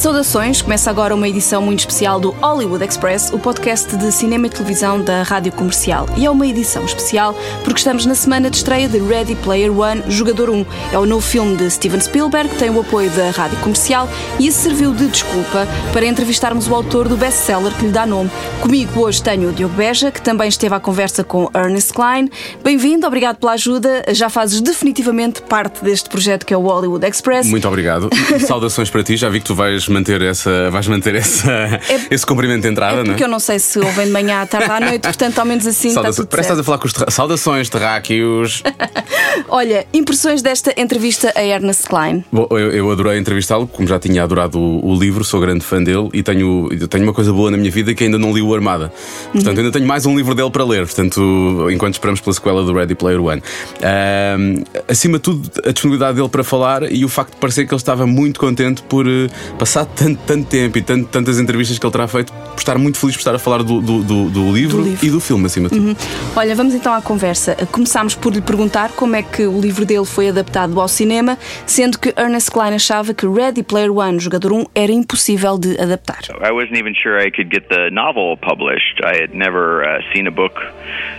Saudações, 0.00 0.62
começa 0.62 0.88
agora 0.88 1.14
uma 1.14 1.28
edição 1.28 1.60
muito 1.60 1.80
especial 1.80 2.18
do 2.18 2.30
Hollywood 2.30 2.82
Express, 2.82 3.30
o 3.34 3.38
podcast 3.38 3.94
de 3.98 4.10
cinema 4.10 4.46
e 4.46 4.48
televisão 4.48 4.98
da 4.98 5.22
Rádio 5.22 5.52
Comercial. 5.52 6.08
E 6.16 6.24
é 6.24 6.30
uma 6.30 6.46
edição 6.46 6.86
especial 6.86 7.36
porque 7.62 7.80
estamos 7.80 8.06
na 8.06 8.14
semana 8.14 8.48
de 8.48 8.56
estreia 8.56 8.88
de 8.88 8.98
Ready 8.98 9.34
Player 9.34 9.70
One 9.70 10.02
Jogador 10.08 10.48
1. 10.48 10.64
É 10.92 10.98
o 10.98 11.04
novo 11.04 11.20
filme 11.20 11.54
de 11.54 11.70
Steven 11.70 12.00
Spielberg, 12.00 12.48
que 12.48 12.56
tem 12.56 12.70
o 12.70 12.80
apoio 12.80 13.10
da 13.10 13.30
Rádio 13.30 13.58
Comercial 13.58 14.08
e 14.38 14.46
isso 14.46 14.60
serviu 14.60 14.94
de 14.94 15.06
desculpa 15.06 15.68
para 15.92 16.06
entrevistarmos 16.06 16.66
o 16.66 16.74
autor 16.74 17.06
do 17.06 17.18
best-seller 17.18 17.70
que 17.74 17.84
lhe 17.84 17.92
dá 17.92 18.06
nome. 18.06 18.30
Comigo 18.62 19.02
hoje 19.02 19.22
tenho 19.22 19.50
o 19.50 19.52
Diogo 19.52 19.74
Beja, 19.74 20.10
que 20.10 20.22
também 20.22 20.48
esteve 20.48 20.74
à 20.74 20.80
conversa 20.80 21.22
com 21.22 21.50
Ernest 21.54 21.92
Klein. 21.92 22.30
Bem-vindo, 22.64 23.06
obrigado 23.06 23.36
pela 23.36 23.52
ajuda. 23.52 24.02
Já 24.14 24.30
fazes 24.30 24.62
definitivamente 24.62 25.42
parte 25.42 25.84
deste 25.84 26.08
projeto 26.08 26.46
que 26.46 26.54
é 26.54 26.56
o 26.56 26.62
Hollywood 26.62 27.06
Express. 27.06 27.46
Muito 27.46 27.68
obrigado. 27.68 28.08
Saudações 28.48 28.88
para 28.88 29.04
ti, 29.04 29.14
já 29.18 29.28
vi 29.28 29.40
que 29.40 29.44
tu 29.44 29.54
vais 29.54 29.89
manter 29.92 30.22
essa, 30.22 30.70
vais 30.70 30.86
manter 30.88 31.14
essa, 31.14 31.50
é, 31.50 31.80
esse 32.10 32.24
cumprimento 32.24 32.62
de 32.62 32.68
entrada, 32.68 33.00
é 33.00 33.04
porque 33.04 33.10
não 33.10 33.18
é? 33.18 33.22
eu 33.24 33.28
não 33.28 33.40
sei 33.40 33.58
se 33.58 33.78
ouvem 33.78 34.06
de 34.06 34.12
manhã, 34.12 34.42
à 34.42 34.46
tarde, 34.46 34.70
à 34.70 34.80
noite, 34.80 35.02
portanto, 35.02 35.38
ao 35.38 35.44
menos 35.44 35.66
assim. 35.66 35.90
Sauda 35.90 36.10
está 36.10 36.22
tudo 36.22 36.30
Parece 36.30 36.48
que 36.48 36.52
estás 36.52 36.60
a 36.60 36.64
falar 36.64 36.78
com 36.78 36.86
os 36.86 36.92
terra... 36.92 37.10
Saudações, 37.10 37.68
terráqueos. 37.68 38.62
Olha, 39.48 39.86
impressões 39.92 40.42
desta 40.42 40.72
entrevista 40.80 41.32
a 41.34 41.42
Ernest 41.42 41.88
Klein. 41.88 42.24
Bom, 42.30 42.46
eu, 42.50 42.72
eu 42.72 42.90
adorei 42.90 43.18
entrevistá-lo, 43.18 43.66
como 43.66 43.86
já 43.86 43.98
tinha 43.98 44.22
adorado 44.22 44.58
o, 44.58 44.92
o, 44.92 44.98
livro, 44.98 45.24
sou 45.24 45.40
grande 45.40 45.64
fã 45.64 45.82
dele 45.82 46.08
e 46.12 46.22
tenho, 46.22 46.68
tenho 46.88 47.04
uma 47.04 47.12
coisa 47.12 47.32
boa 47.32 47.50
na 47.50 47.56
minha 47.56 47.70
vida 47.70 47.94
que 47.94 48.04
ainda 48.04 48.18
não 48.18 48.32
li 48.32 48.42
o 48.42 48.54
Armada. 48.54 48.92
Portanto, 49.32 49.56
uhum. 49.56 49.64
ainda 49.64 49.72
tenho 49.72 49.86
mais 49.86 50.06
um 50.06 50.16
livro 50.16 50.34
dele 50.34 50.50
para 50.50 50.64
ler, 50.64 50.86
portanto, 50.86 51.68
enquanto 51.70 51.94
esperamos 51.94 52.20
pela 52.20 52.34
sequela 52.34 52.64
do 52.64 52.72
Ready 52.72 52.94
Player 52.94 53.22
One. 53.22 53.42
Um, 53.80 54.64
acima 54.88 55.18
de 55.18 55.22
tudo, 55.22 55.50
a 55.64 55.72
disponibilidade 55.72 56.16
dele 56.16 56.28
para 56.28 56.44
falar 56.44 56.90
e 56.90 57.04
o 57.04 57.08
facto 57.08 57.32
de 57.32 57.40
parecer 57.40 57.66
que 57.66 57.72
ele 57.72 57.80
estava 57.80 58.06
muito 58.06 58.38
contente 58.38 58.82
por 58.82 59.06
uh, 59.06 59.28
passar 59.58 59.79
tanto, 59.84 60.20
tanto 60.26 60.48
tempo 60.48 60.78
e 60.78 60.82
tanto, 60.82 61.08
tantas 61.08 61.38
entrevistas 61.38 61.78
que 61.78 61.84
ele 61.84 61.92
terá 61.92 62.08
feito, 62.08 62.32
por 62.32 62.58
estar 62.58 62.78
muito 62.78 62.98
feliz 62.98 63.16
por 63.16 63.20
estar 63.20 63.34
a 63.34 63.38
falar 63.38 63.62
do, 63.62 63.80
do, 63.80 64.02
do, 64.02 64.30
do, 64.30 64.52
livro, 64.52 64.78
do 64.78 64.82
livro, 64.84 65.06
e 65.06 65.10
do 65.10 65.20
filme, 65.20 65.46
acima 65.46 65.68
de 65.68 65.76
tudo. 65.76 65.88
Uhum. 65.88 65.96
Olha, 66.36 66.54
vamos 66.54 66.74
então 66.74 66.92
à 66.92 67.02
conversa. 67.02 67.56
Começámos 67.70 68.14
por 68.14 68.32
lhe 68.32 68.40
perguntar 68.40 68.90
como 68.92 69.16
é 69.16 69.22
que 69.22 69.46
o 69.46 69.60
livro 69.60 69.84
dele 69.84 70.04
foi 70.04 70.28
adaptado 70.28 70.80
ao 70.80 70.88
cinema, 70.88 71.38
sendo 71.66 71.98
que 71.98 72.12
Ernest 72.16 72.50
Klein 72.50 72.74
achava 72.74 73.14
que 73.14 73.26
Ready 73.26 73.62
Player 73.62 73.90
One, 73.90 74.18
Jogador 74.18 74.52
1, 74.52 74.64
era 74.74 74.92
impossível 74.92 75.58
de 75.58 75.80
adaptar. 75.80 76.20
I 76.42 76.52
wasn't 76.52 76.78
even 76.78 76.94
sure 76.94 77.18
I 77.18 77.30
could 77.30 77.50
get 77.52 77.68
the 77.68 77.90
novel 77.90 78.36
published. 78.36 79.00
I 79.04 79.20
had 79.20 79.34
never 79.34 79.82
uh, 79.82 80.02
seen 80.14 80.26
a 80.26 80.30
book 80.30 80.54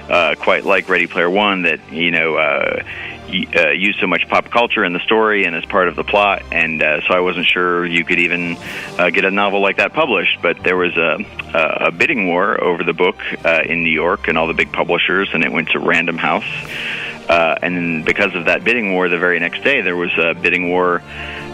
uh, 0.10 0.36
quite 0.44 0.66
like 0.66 0.90
Ready 0.90 1.08
Player 1.08 1.30
One 1.30 1.64
that, 1.64 1.80
you 1.92 2.12
know, 2.12 2.38
uh, 2.38 2.84
uh, 3.28 3.70
use 3.70 3.98
so 4.00 4.08
much 4.08 4.28
pop 4.28 4.50
culture 4.50 4.84
in 4.84 4.94
the 4.94 5.00
story 5.00 5.46
and 5.46 5.56
as 5.56 5.66
part 5.66 5.88
of 5.88 5.96
the 5.96 6.04
plot, 6.04 6.44
and 6.52 6.82
uh, 6.82 7.02
so 7.08 7.14
I 7.14 7.20
wasn't 7.20 7.46
sure 7.46 7.86
you 7.86 8.04
could 8.04 8.20
even 8.20 8.58
uh, 8.98 9.10
get 9.10 9.26
a 9.26 9.32
novel 9.32 9.62
like 9.62 9.78
that 9.78 9.94
published. 9.94 10.42
But 10.42 10.64
there 10.64 10.78
was 10.78 10.96
a, 10.98 11.18
a 11.88 11.92
bidding 11.92 12.28
war 12.28 12.62
over 12.62 12.84
the 12.84 12.94
book 12.94 13.18
uh, 13.46 13.62
in 13.66 13.84
New 13.84 13.92
York 13.92 14.28
and 14.28 14.38
all 14.38 14.48
the 14.48 14.54
big 14.54 14.72
publishers, 14.72 15.30
and 15.34 15.44
it 15.44 15.52
went 15.52 15.70
to 15.70 15.80
Random 15.80 16.18
House. 16.18 16.46
Uh, 17.32 17.56
and 17.62 18.04
because 18.04 18.36
of 18.36 18.44
that 18.44 18.62
bidding 18.62 18.94
war, 18.94 19.08
the 19.08 19.18
very 19.18 19.40
next 19.40 19.64
day 19.64 19.80
there 19.80 19.96
was 19.96 20.12
a 20.18 20.34
bidding 20.34 20.70
war 20.70 21.02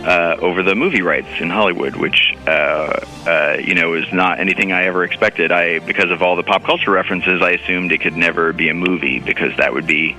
uh, 0.08 0.36
over 0.42 0.64
the 0.64 0.73
movie 0.73 1.03
rights 1.03 1.28
in 1.39 1.52
Hollywood, 1.52 1.95
which 1.95 2.36
uh, 2.47 3.00
uh, 3.28 3.58
you 3.64 3.75
know 3.75 3.94
is 3.94 4.11
not 4.11 4.39
anything 4.39 4.72
I 4.72 4.86
ever 4.86 5.03
expected. 5.03 5.52
I 5.52 5.78
because 5.78 6.09
of 6.09 6.23
all 6.23 6.36
the 6.36 6.42
pop 6.42 6.64
culture 6.64 6.89
references, 6.89 7.44
I 7.44 7.52
assumed 7.52 7.91
it 7.91 8.02
could 8.02 8.18
never 8.18 8.53
be 8.53 8.69
a 8.69 8.74
movie 8.74 9.19
because 9.19 9.56
that 9.57 9.72
would 9.72 9.85
be 9.85 10.18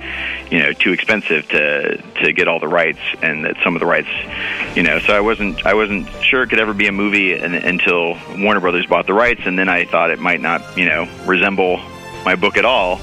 you 0.49 0.59
know 0.59 0.71
too 0.71 0.93
expensive 0.93 1.49
to 1.49 1.97
to 2.23 2.31
get 2.31 2.47
all 2.47 2.61
the 2.61 2.69
rights, 2.69 3.01
and 3.21 3.43
that 3.43 3.57
some 3.61 3.75
of 3.75 3.81
the 3.81 3.85
rights, 3.85 4.07
you 4.77 4.83
know. 4.83 4.99
So 4.99 5.13
I 5.13 5.19
wasn't 5.19 5.65
I 5.65 5.73
wasn't 5.73 6.07
sure 6.23 6.41
it 6.43 6.47
could 6.47 6.59
ever 6.59 6.73
be 6.73 6.87
a 6.87 6.93
movie 6.93 7.33
and, 7.33 7.53
until 7.53 8.17
Warner 8.37 8.61
Brothers 8.61 8.85
bought 8.85 9.07
the 9.07 9.13
rights, 9.13 9.41
and 9.43 9.59
then 9.59 9.67
I 9.67 9.83
thought 9.83 10.09
it 10.09 10.19
might 10.19 10.39
not 10.39 10.77
you 10.77 10.85
know 10.85 11.05
resemble 11.25 11.81
my 12.23 12.35
book 12.35 12.55
at 12.55 12.63
all 12.63 13.01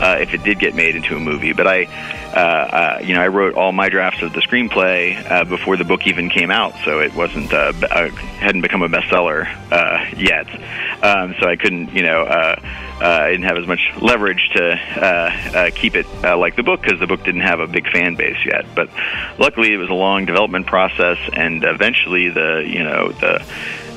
uh, 0.00 0.16
if 0.20 0.34
it 0.34 0.42
did 0.42 0.58
get 0.58 0.74
made 0.74 0.96
into 0.96 1.16
a 1.16 1.20
movie. 1.20 1.52
But 1.52 1.66
I, 1.66 1.84
uh, 1.84 2.38
uh, 2.38 3.00
you 3.02 3.14
know, 3.14 3.22
I 3.22 3.28
wrote 3.28 3.54
all 3.54 3.72
my 3.72 3.88
drafts 3.88 4.22
of 4.22 4.32
the 4.32 4.40
screenplay 4.40 5.30
uh, 5.30 5.44
before 5.44 5.76
the 5.76 5.84
book 5.84 6.06
even 6.06 6.30
came 6.30 6.50
out, 6.50 6.74
so 6.84 7.00
it 7.00 7.14
wasn't 7.14 7.52
uh, 7.52 7.72
uh, 7.90 8.08
hadn't 8.08 8.62
become 8.62 8.82
a 8.82 8.88
bestseller 8.88 9.46
uh, 9.72 10.04
yet. 10.16 10.46
Um, 11.02 11.34
so 11.40 11.48
I 11.48 11.56
couldn't, 11.56 11.94
you 11.94 12.02
know. 12.02 12.22
Uh, 12.22 12.60
uh, 13.00 13.04
I 13.04 13.30
didn't 13.30 13.44
have 13.44 13.58
as 13.58 13.66
much 13.66 13.92
leverage 14.00 14.50
to 14.54 14.72
uh, 14.72 15.56
uh, 15.56 15.70
keep 15.72 15.94
it 15.94 16.06
uh, 16.24 16.36
like 16.36 16.56
the 16.56 16.64
book 16.64 16.82
because 16.82 16.98
the 16.98 17.06
book 17.06 17.22
didn't 17.22 17.42
have 17.42 17.60
a 17.60 17.68
big 17.68 17.88
fan 17.90 18.16
base 18.16 18.38
yet. 18.44 18.66
But 18.74 18.90
luckily, 19.38 19.72
it 19.72 19.76
was 19.76 19.88
a 19.88 19.94
long 19.94 20.24
development 20.24 20.66
process, 20.66 21.18
and 21.32 21.62
eventually, 21.64 22.28
the 22.28 22.64
you 22.66 22.82
know 22.82 23.12
the 23.12 23.44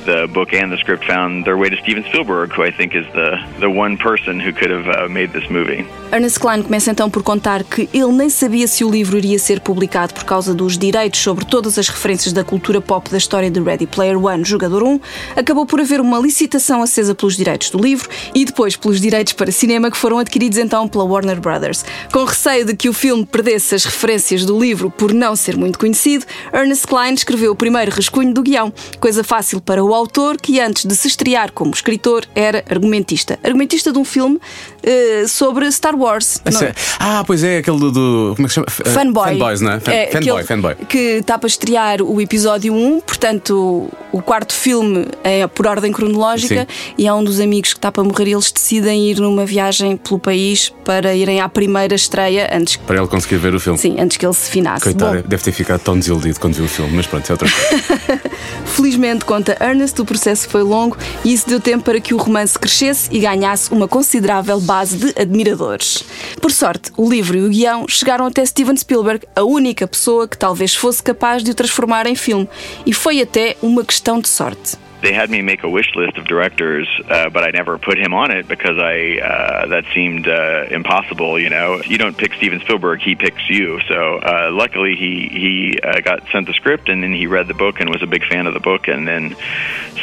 the 0.06 0.28
book 0.28 0.53
and 0.53 0.72
the 0.72 0.78
script 0.78 1.06
found 1.06 1.45
their 1.45 1.57
way 1.57 1.69
to 1.69 1.78
Steven 1.78 2.03
Spielberg, 2.03 2.51
who 2.51 2.63
I 2.63 2.72
think 2.72 2.95
is 2.95 3.06
the, 3.13 3.38
the 3.59 3.69
one 3.69 3.97
person 3.97 4.39
who 4.39 4.51
could 4.53 4.72
have 4.72 4.88
uh, 4.88 5.09
made 5.09 5.31
this 5.34 5.50
movie. 5.50 5.85
Ernest 6.12 6.39
Klein 6.39 6.62
começa 6.62 6.91
então 6.91 7.09
por 7.09 7.23
contar 7.23 7.63
que 7.63 7.89
ele 7.94 8.12
nem 8.12 8.29
sabia 8.29 8.67
se 8.67 8.84
o 8.84 8.91
livro 8.91 9.17
iria 9.17 9.39
ser 9.39 9.62
publicado 9.62 10.13
por 10.13 10.25
causa 10.25 10.53
dos 10.53 10.78
direitos 10.78 11.22
sobre 11.22 11.45
todas 11.45 11.79
as 11.79 11.88
referências 11.88 12.34
da 12.34 12.44
cultura 12.44 12.81
pop 12.81 13.09
da 13.09 13.17
história 13.17 13.50
de 13.50 13.62
Ready 13.62 13.88
Player 13.88 14.22
One, 14.22 14.44
Jogador 14.44 14.84
1. 14.84 15.00
Acabou 15.38 15.66
por 15.66 15.79
haver 15.79 16.01
uma 16.01 16.19
licitação 16.19 16.81
acesa 16.81 17.16
pelos 17.16 17.38
direitos 17.38 17.69
do 17.69 17.79
livro 17.81 18.09
e 18.35 18.44
depois 18.44 18.75
pelos 18.75 19.00
direitos 19.00 19.33
para 19.33 19.51
cinema 19.51 19.89
que 19.89 19.97
foram 19.97 20.19
adquiridos 20.19 20.57
então 20.57 20.88
pela 20.88 21.06
Warner 21.06 21.39
Brothers. 21.39 21.85
Com 22.12 22.25
receio 22.25 22.66
de 22.66 22.75
que 22.75 22.89
o 22.89 22.94
filme 22.94 23.25
perdesse 23.25 23.75
as 23.75 23.85
referências 23.85 24.45
do 24.45 24.59
livro 24.59 24.91
por 24.91 25.13
não 25.13 25.35
ser 25.35 25.56
muito 25.56 25.79
conhecido, 25.79 26.25
Ernest 26.53 26.88
Klein 26.88 27.13
escreveu 27.13 27.53
o 27.53 27.56
primeiro 27.56 27.91
rascunho 27.91 28.33
do 28.33 28.41
guião, 28.41 28.73
coisa 29.00 29.23
fácil 29.23 29.62
para 29.62 29.81
o 29.81 29.91
o 29.91 29.94
autor 29.94 30.38
que 30.40 30.59
antes 30.59 30.85
de 30.85 30.96
se 30.96 31.07
estrear 31.09 31.52
como 31.52 31.72
escritor 31.72 32.25
era 32.34 32.63
argumentista. 32.69 33.38
Argumentista 33.44 33.91
de 33.91 34.00
um 34.00 34.06
filme 34.06 34.38
uh, 34.38 35.28
sobre 35.28 35.69
Star 35.69 35.96
Wars. 35.96 36.41
É, 36.46 36.74
ah, 36.97 37.24
pois 37.28 37.44
é, 37.44 37.57
aquele 37.57 37.78
do, 37.78 37.91
do, 37.91 38.34
Como 38.35 38.46
é 38.46 38.47
que 38.47 38.53
se 38.53 38.56
chama? 38.56 38.68
Fanboy. 38.69 39.30
Fanboys, 39.31 39.59
não 39.59 39.72
é? 39.74 39.80
Fan, 39.81 39.91
é 39.91 40.07
fanboy, 40.07 40.44
fanboy. 40.44 40.75
Que 40.88 40.97
está 41.18 41.38
para 41.38 41.47
estrear 41.47 42.01
o 42.01 42.22
episódio 42.22 42.74
1, 42.74 43.01
portanto, 43.01 43.90
o 44.12 44.22
quarto 44.22 44.54
filme 44.54 45.08
é 45.24 45.48
por 45.48 45.68
ordem 45.68 45.92
cronológica 45.92 46.68
Sim. 46.70 46.94
e 46.98 47.08
há 47.08 47.16
um 47.16 47.24
dos 47.24 47.40
amigos 47.40 47.74
que 47.74 47.80
está 47.80 47.92
para 47.92 48.04
morrer 48.04 48.28
e 48.28 48.34
eles 48.34 48.52
decidem 48.52 49.10
ir 49.10 49.20
numa 49.20 49.46
viagem 49.46 49.96
pelo 49.96 50.20
país 50.20 50.74
para 50.84 51.16
irem 51.16 51.40
à 51.40 51.48
primeira 51.48 51.96
estreia 51.96 52.50
antes 52.54 52.76
Para 52.76 52.98
ele 52.98 53.08
conseguir 53.08 53.38
ver 53.38 53.56
o 53.56 53.60
filme. 53.60 53.80
Sim, 53.80 53.96
antes 54.00 54.18
que 54.18 54.26
ele 54.26 54.34
se 54.34 54.50
finasse. 54.50 54.84
Coitado, 54.84 55.22
Bom, 55.22 55.28
deve 55.28 55.44
ter 55.44 55.52
ficado 55.52 55.80
tão 55.82 55.98
desiludido 55.98 56.40
quando 56.40 56.56
viu 56.56 56.66
o 56.66 56.68
filme, 56.68 56.94
mas 56.94 57.08
pronto, 57.08 57.30
é 57.30 57.32
outra 57.32 57.50
coisa. 57.50 58.22
Felizmente, 58.66 59.26
conta 59.26 59.58
Ernest, 59.62 60.00
o 60.02 60.06
processo 60.06 60.48
foi 60.50 60.64
longo 60.64 60.98
e 61.24 61.34
isso 61.34 61.48
deu 61.48 61.60
tempo 61.60 61.84
para 61.84 62.00
que 62.00 62.14
o 62.14 62.18
romance 62.18 62.58
crescesse 62.58 63.10
e 63.12 63.20
ganhasse 63.20 63.72
uma 63.72 63.88
considerável 63.88 64.60
base 64.60 64.98
de 64.98 65.22
admiradores. 65.22 66.04
Por 66.42 66.52
sorte, 66.52 66.92
o 66.98 67.10
livro 67.10 67.38
e 67.38 67.44
o 67.44 67.50
guião 67.50 67.88
chegaram 67.88 68.26
até 68.26 68.46
Steven 68.46 68.76
Spielberg, 68.76 69.26
a 69.36 69.44
única 69.44 69.88
pessoa 69.88 70.28
que 70.28 70.38
talvez 70.38 70.76
fosse 70.76 71.02
capaz 71.02 71.44
de 71.44 71.52
o 71.52 71.56
transformar 71.56 72.08
em 72.08 72.16
filme, 72.16 72.50
e 72.86 72.94
foi 72.94 73.22
até 73.22 73.56
uma 73.62 73.84
questão 73.84 74.00
de 74.03 74.28
sorte. 74.28 74.78
They 75.01 75.13
had 75.13 75.29
me 75.29 75.41
make 75.41 75.63
a 75.63 75.69
wish 75.69 75.95
list 75.95 76.17
of 76.17 76.25
directors, 76.25 76.88
uh, 77.09 77.29
but 77.29 77.44
I 77.44 77.51
never 77.51 77.78
put 77.78 77.97
him 77.97 78.13
on 78.13 78.31
it 78.31 78.47
because 78.47 78.78
I 78.78 79.19
uh, 79.19 79.67
that 79.67 79.85
seemed 79.94 80.28
uh, 80.28 80.66
impossible. 80.69 81.39
You 81.39 81.50
know, 81.50 81.81
you 81.85 81.97
don't 81.97 82.17
pick 82.17 82.34
Steven 82.34 82.59
Spielberg; 82.59 83.01
he 83.01 83.16
picks 83.16 83.50
you. 83.50 83.79
So 83.88 84.17
uh, 84.17 84.50
luckily, 84.51 84.95
he 84.95 85.28
he 85.29 85.79
uh, 85.81 86.01
got 86.01 86.23
sent 86.31 86.47
the 86.47 86.53
script, 86.53 86.89
and 86.89 87.01
then 87.03 87.13
he 87.13 87.28
read 87.28 87.47
the 87.47 87.53
book 87.53 87.79
and 87.79 87.89
was 87.89 88.03
a 88.03 88.07
big 88.07 88.25
fan 88.25 88.48
of 88.48 88.53
the 88.53 88.59
book, 88.59 88.88
and 88.88 89.07
then 89.07 89.36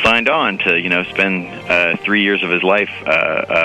signed 0.02 0.28
on 0.28 0.58
to 0.58 0.78
you 0.78 0.88
know 0.88 1.04
spend 1.04 1.46
uh, 1.70 1.96
three 1.98 2.22
years 2.22 2.42
of 2.42 2.50
his 2.50 2.62
life 2.62 2.90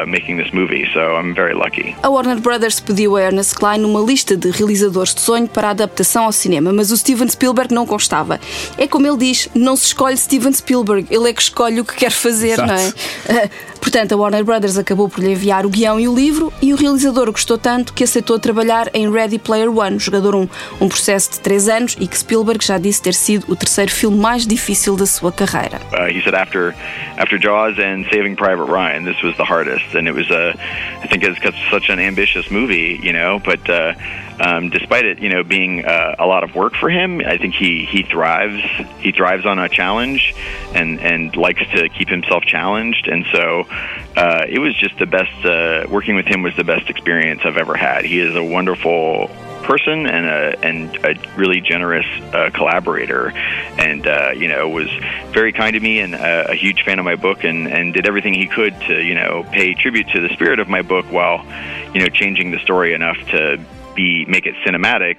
making 0.07 0.37
this 0.37 0.53
movie. 0.53 0.85
So 0.93 1.15
I'm 1.15 1.33
very 1.33 1.53
lucky. 1.53 1.95
A 2.03 2.09
Warner 2.09 2.39
Brothers 2.39 2.79
pediu 2.79 3.15
a 3.15 3.21
Ernest 3.21 3.55
Klein 3.55 3.83
uma 3.85 3.99
lista 3.99 4.37
de 4.37 4.51
realizadores 4.51 5.15
de 5.15 5.21
sonho 5.21 5.47
para 5.47 5.69
adaptação 5.69 6.25
ao 6.25 6.31
cinema, 6.31 6.71
mas 6.71 6.91
o 6.91 6.97
Steven 6.97 7.27
Spielberg 7.27 7.73
não 7.73 7.85
constava. 7.85 8.39
É 8.77 8.87
como 8.87 9.07
ele 9.07 9.17
diz: 9.17 9.49
não 9.55 9.75
se 9.75 9.87
escolhe 9.87 10.17
Steven 10.17 10.53
Spielberg. 10.53 11.07
Ele 11.09 11.22
ele 11.23 11.31
é 11.31 11.33
que 11.33 11.41
escolhe 11.41 11.81
o 11.81 11.85
que 11.85 11.95
quer 11.95 12.11
fazer, 12.11 12.51
Exato. 12.51 12.67
não 12.67 12.75
é? 12.75 13.49
Uh, 13.83 13.93
portanto, 13.93 14.13
a 14.13 14.17
Warner 14.17 14.43
Brothers 14.43 14.77
acabou 14.77 15.09
por 15.09 15.21
lhe 15.21 15.31
enviar 15.31 15.65
o 15.65 15.69
guião 15.69 15.99
e 15.99 16.07
o 16.07 16.15
livro 16.15 16.51
e 16.61 16.73
o 16.73 16.75
realizador 16.75 17.31
gostou 17.31 17.57
tanto 17.57 17.93
que 17.93 18.03
aceitou 18.03 18.39
trabalhar 18.39 18.89
em 18.93 19.11
Ready 19.11 19.37
Player 19.37 19.69
One, 19.69 19.99
Jogador 19.99 20.35
1, 20.35 20.49
um 20.81 20.87
processo 20.87 21.31
de 21.31 21.41
três 21.41 21.67
anos 21.67 21.95
e 21.99 22.07
que 22.07 22.17
Spielberg 22.17 22.65
já 22.65 22.77
disse 22.77 23.01
ter 23.01 23.13
sido 23.13 23.51
o 23.51 23.55
terceiro 23.55 23.91
filme 23.91 24.17
mais 24.17 24.47
difícil 24.47 24.95
da 24.95 25.05
sua 25.05 25.31
carreira. 25.31 25.79
Uh, 25.91 26.07
he 26.07 26.21
said 26.23 26.33
after 26.33 26.73
after 27.17 27.37
Jaws 27.37 27.77
and 27.77 28.05
Saving 28.11 28.35
Private 28.35 28.71
Ryan, 28.71 29.03
this 29.03 29.21
was 29.21 29.35
the 29.37 29.43
hardest, 29.43 29.85
and 29.95 30.07
it 30.07 30.15
was 30.15 30.29
a 30.31 30.55
I 31.03 31.07
think 31.07 31.23
it's 31.23 31.39
such 31.69 31.91
an 31.91 31.99
ambitious 31.99 32.49
movie, 32.49 32.99
you 33.03 33.11
know, 33.11 33.39
but 33.39 33.59
uh, 33.69 33.93
um, 34.39 34.69
despite 34.69 35.05
it, 35.05 35.19
you 35.19 35.29
know, 35.29 35.43
being 35.43 35.85
uh, 35.85 36.15
a 36.17 36.25
lot 36.25 36.43
of 36.43 36.55
work 36.55 36.73
for 36.75 36.89
him, 36.89 37.21
I 37.21 37.37
think 37.37 37.53
he 37.53 37.85
he 37.85 38.03
thrives. 38.03 38.61
He 38.99 39.11
thrives 39.11 39.45
on 39.45 39.59
a 39.59 39.69
challenge, 39.69 40.33
and 40.73 40.99
and 40.99 41.35
likes 41.35 41.61
to 41.75 41.89
keep 41.89 42.09
himself 42.09 42.43
challenged. 42.43 43.07
And 43.07 43.25
so, 43.31 43.65
uh, 44.15 44.45
it 44.47 44.59
was 44.59 44.75
just 44.75 44.97
the 44.97 45.05
best. 45.05 45.45
Uh, 45.45 45.85
working 45.89 46.15
with 46.15 46.25
him 46.25 46.43
was 46.43 46.55
the 46.55 46.63
best 46.63 46.89
experience 46.89 47.41
I've 47.43 47.57
ever 47.57 47.75
had. 47.75 48.05
He 48.05 48.19
is 48.19 48.35
a 48.35 48.43
wonderful 48.43 49.29
person 49.63 50.05
and 50.05 50.25
a 50.25 50.65
and 50.65 50.95
a 51.05 51.15
really 51.35 51.61
generous 51.61 52.05
uh, 52.33 52.49
collaborator, 52.53 53.31
and 53.79 54.05
uh, 54.05 54.31
you 54.35 54.47
know 54.47 54.69
was 54.69 54.89
very 55.31 55.51
kind 55.51 55.73
to 55.73 55.79
me 55.79 55.99
and 55.99 56.13
a, 56.13 56.51
a 56.51 56.55
huge 56.55 56.83
fan 56.83 56.99
of 56.99 57.05
my 57.05 57.15
book, 57.15 57.43
and 57.43 57.67
and 57.67 57.93
did 57.93 58.05
everything 58.05 58.33
he 58.33 58.47
could 58.47 58.79
to 58.81 59.01
you 59.01 59.15
know 59.15 59.43
pay 59.51 59.73
tribute 59.73 60.07
to 60.09 60.21
the 60.21 60.33
spirit 60.33 60.59
of 60.59 60.67
my 60.67 60.81
book 60.81 61.05
while 61.11 61.45
you 61.93 62.01
know 62.01 62.07
changing 62.07 62.51
the 62.51 62.59
story 62.59 62.93
enough 62.93 63.17
to 63.31 63.59
be 63.95 64.25
make 64.25 64.45
it 64.45 64.55
cinematic 64.65 65.17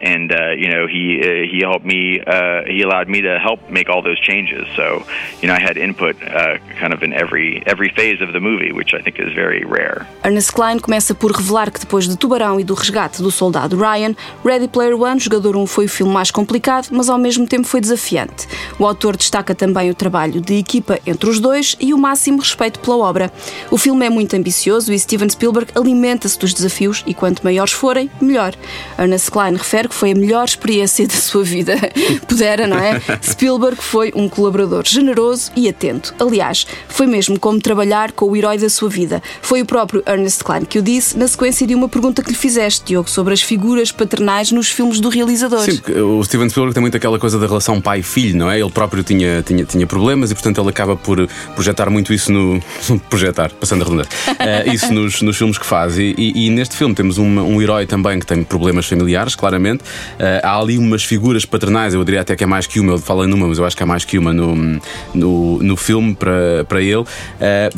and 0.00 0.32
uh, 0.32 0.50
you 0.50 0.68
know 0.70 0.86
he 0.86 1.20
uh, 1.20 1.46
he 1.52 1.60
helped 1.60 1.86
me 1.86 2.20
uh, 2.20 2.62
he 2.66 2.82
allowed 2.82 3.08
me 3.08 3.22
to 3.22 3.38
help 3.38 3.60
make 3.70 3.88
all 3.88 4.02
those 4.02 4.20
changes. 4.20 4.66
So 4.76 5.04
you 5.40 5.48
know 5.48 5.54
I 5.54 5.60
had 5.60 5.76
input 5.76 6.16
uh, 6.22 6.58
kind 6.80 6.92
of 6.92 7.02
in 7.02 7.12
every 7.12 7.62
every 7.66 7.90
phase 7.90 8.20
of 8.20 8.32
the 8.32 8.40
movie 8.40 8.72
which 8.72 8.94
I 8.94 9.00
think 9.02 9.18
is 9.18 9.32
very 9.34 9.64
rare. 9.64 10.06
Ernest 10.24 10.52
Klein 10.52 10.78
começa 10.78 11.14
por 11.14 11.32
revelar 11.32 11.70
que 11.70 11.80
depois 11.80 12.08
de 12.08 12.16
Tubarão 12.16 12.60
e 12.60 12.64
do 12.64 12.74
resgate 12.74 13.22
do 13.22 13.30
soldado 13.30 13.76
Ryan 13.76 14.14
Ready 14.44 14.68
Player 14.68 15.00
One 15.00 15.18
Jogador 15.18 15.56
1 15.56 15.66
foi 15.66 15.86
o 15.86 15.88
filme 15.88 16.12
mais 16.12 16.30
complicado 16.30 16.88
mas 16.90 17.08
ao 17.08 17.18
mesmo 17.18 17.46
tempo 17.46 17.66
foi 17.66 17.80
desafiante. 17.80 18.46
O 18.78 18.86
autor 18.86 19.16
destaca 19.16 19.54
também 19.54 19.90
o 19.90 19.94
trabalho 19.94 20.40
de 20.40 20.54
equipa 20.54 20.98
entre 21.06 21.30
os 21.30 21.40
dois 21.40 21.76
e 21.80 21.92
o 21.94 21.98
máximo 21.98 22.38
respeito 22.38 22.80
pela 22.80 22.96
obra. 22.96 23.32
O 23.70 23.78
filme 23.78 24.06
é 24.06 24.10
muito 24.10 24.34
ambicioso 24.36 24.92
e 24.92 24.98
Steven 24.98 25.28
Spielberg 25.28 25.72
alimenta-se 25.74 26.38
dos 26.38 26.52
desafios 26.52 27.02
e 27.06 27.14
quanto 27.14 27.42
maiores 27.44 27.72
forem 27.72 28.10
melhor. 28.20 28.54
Ernest 28.98 29.30
Klein 29.30 29.54
refere 29.54 29.85
que 29.88 29.94
foi 29.94 30.12
a 30.12 30.14
melhor 30.14 30.44
experiência 30.44 31.06
da 31.06 31.14
sua 31.14 31.44
vida. 31.44 31.76
Pudera, 32.26 32.66
não 32.66 32.78
é? 32.78 33.00
Spielberg 33.22 33.76
foi 33.80 34.12
um 34.14 34.28
colaborador 34.28 34.84
generoso 34.84 35.50
e 35.56 35.68
atento. 35.68 36.14
Aliás, 36.18 36.66
foi 36.88 37.06
mesmo 37.06 37.38
como 37.38 37.60
trabalhar 37.60 38.12
com 38.12 38.26
o 38.30 38.36
herói 38.36 38.58
da 38.58 38.68
sua 38.68 38.88
vida. 38.88 39.22
Foi 39.42 39.62
o 39.62 39.66
próprio 39.66 40.02
Ernest 40.06 40.44
Klein 40.44 40.64
que 40.64 40.78
o 40.78 40.82
disse 40.82 41.16
na 41.16 41.28
sequência 41.28 41.66
de 41.66 41.74
uma 41.74 41.88
pergunta 41.88 42.22
que 42.22 42.30
lhe 42.30 42.36
fizeste, 42.36 42.84
Diogo, 42.86 43.08
sobre 43.08 43.34
as 43.34 43.42
figuras 43.42 43.92
paternais 43.92 44.50
nos 44.52 44.68
filmes 44.68 45.00
do 45.00 45.08
realizador. 45.08 45.60
Sim, 45.60 45.80
o 46.02 46.22
Steven 46.24 46.48
Spielberg 46.48 46.74
tem 46.74 46.80
muito 46.80 46.96
aquela 46.96 47.18
coisa 47.18 47.38
da 47.38 47.46
relação 47.46 47.80
pai-filho, 47.80 48.36
não 48.36 48.50
é? 48.50 48.60
Ele 48.60 48.70
próprio 48.70 49.02
tinha, 49.02 49.42
tinha, 49.42 49.64
tinha 49.64 49.86
problemas 49.86 50.30
e, 50.30 50.34
portanto, 50.34 50.60
ele 50.60 50.70
acaba 50.70 50.96
por 50.96 51.26
projetar 51.54 51.90
muito 51.90 52.12
isso 52.12 52.32
no. 52.32 52.60
projetar, 53.08 53.50
passando 53.52 53.82
a 53.82 53.84
redundar. 53.84 54.06
Uh, 54.06 54.72
isso 54.72 54.92
nos, 54.92 55.22
nos 55.22 55.36
filmes 55.36 55.58
que 55.58 55.66
faz. 55.66 55.98
E, 55.98 56.14
e, 56.16 56.46
e 56.46 56.50
neste 56.50 56.76
filme 56.76 56.94
temos 56.94 57.18
um 57.18 57.60
herói 57.60 57.86
também 57.86 58.18
que 58.18 58.26
tem 58.26 58.42
problemas 58.42 58.86
familiares, 58.86 59.34
claramente. 59.34 59.75
Uh, 59.76 60.40
há 60.42 60.58
ali 60.58 60.78
umas 60.78 61.04
figuras 61.04 61.44
paternais, 61.44 61.94
eu 61.94 62.04
diria 62.04 62.20
até 62.20 62.36
que 62.36 62.44
é 62.44 62.46
mais 62.46 62.66
que 62.66 62.80
uma, 62.80 62.92
eu 62.92 62.98
falo 62.98 63.26
numa, 63.26 63.46
mas 63.46 63.58
eu 63.58 63.64
acho 63.64 63.76
que 63.76 63.82
há 63.82 63.86
mais 63.86 64.04
que 64.04 64.18
uma 64.18 64.32
no, 64.32 64.80
no, 65.14 65.58
no 65.62 65.76
filme 65.76 66.14
para, 66.14 66.64
para 66.68 66.80
ele. 66.80 66.96
Uh, 66.96 67.06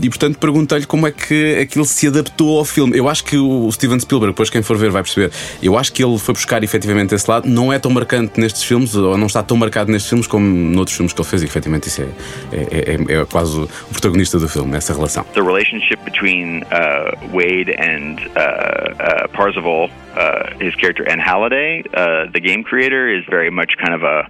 e 0.03 0.09
portanto 0.09 0.39
perguntei-lhe 0.39 0.87
como 0.87 1.07
é 1.07 1.11
que 1.11 1.59
aquilo 1.61 1.85
se 1.85 2.07
adaptou 2.07 2.59
ao 2.59 2.65
filme. 2.65 2.97
Eu 2.97 3.09
acho 3.09 3.25
que 3.25 3.37
o 3.37 3.71
Steven 3.73 3.99
Spielberg, 4.01 4.33
depois 4.33 4.51
quem 4.51 4.63
for 4.63 4.77
ver 4.77 4.91
vai 4.91 5.03
perceber, 5.03 5.31
eu 5.63 5.77
acho 5.77 5.93
que 5.93 6.03
ele 6.03 6.19
foi 6.19 6.35
buscar 6.35 6.63
efetivamente 6.63 7.15
esse 7.15 7.29
lado. 7.31 7.49
Não 7.49 7.73
é 7.73 7.79
tão 7.79 7.91
marcante 7.91 8.41
nestes 8.41 8.63
filmes, 8.63 8.95
ou 8.95 9.17
não 9.17 9.27
está 9.27 9.43
tão 9.43 9.57
marcado 9.57 9.91
nestes 9.91 10.09
filmes 10.09 10.27
como 10.27 10.47
noutros 10.47 10.97
filmes 10.97 11.13
que 11.13 11.21
ele 11.21 11.29
fez, 11.29 11.43
e 11.43 11.45
efetivamente 11.47 11.89
isso 11.89 12.03
é, 12.03 12.07
é, 12.53 13.15
é, 13.15 13.21
é 13.21 13.25
quase 13.25 13.59
o 13.59 13.69
protagonista 13.91 14.39
do 14.39 14.49
filme, 14.49 14.77
essa 14.77 14.93
relação. 14.93 15.25
The 15.35 15.43
relationship 15.43 15.99
between 16.05 16.63
uh, 16.65 17.17
Wade 17.33 17.75
and 17.79 18.17
uh, 18.37 19.25
uh, 19.25 19.29
Parzival, 19.37 19.91
uh, 20.19 20.59
his 20.59 20.75
character, 20.75 21.05
and 21.09 21.21
Halliday, 21.21 21.85
uh, 21.95 22.27
the 22.33 22.41
game 22.41 22.65
creator, 22.65 23.09
is 23.09 23.25
very 23.31 23.51
much 23.51 23.77
kind 23.79 23.95
of 23.95 24.03
a 24.03 24.29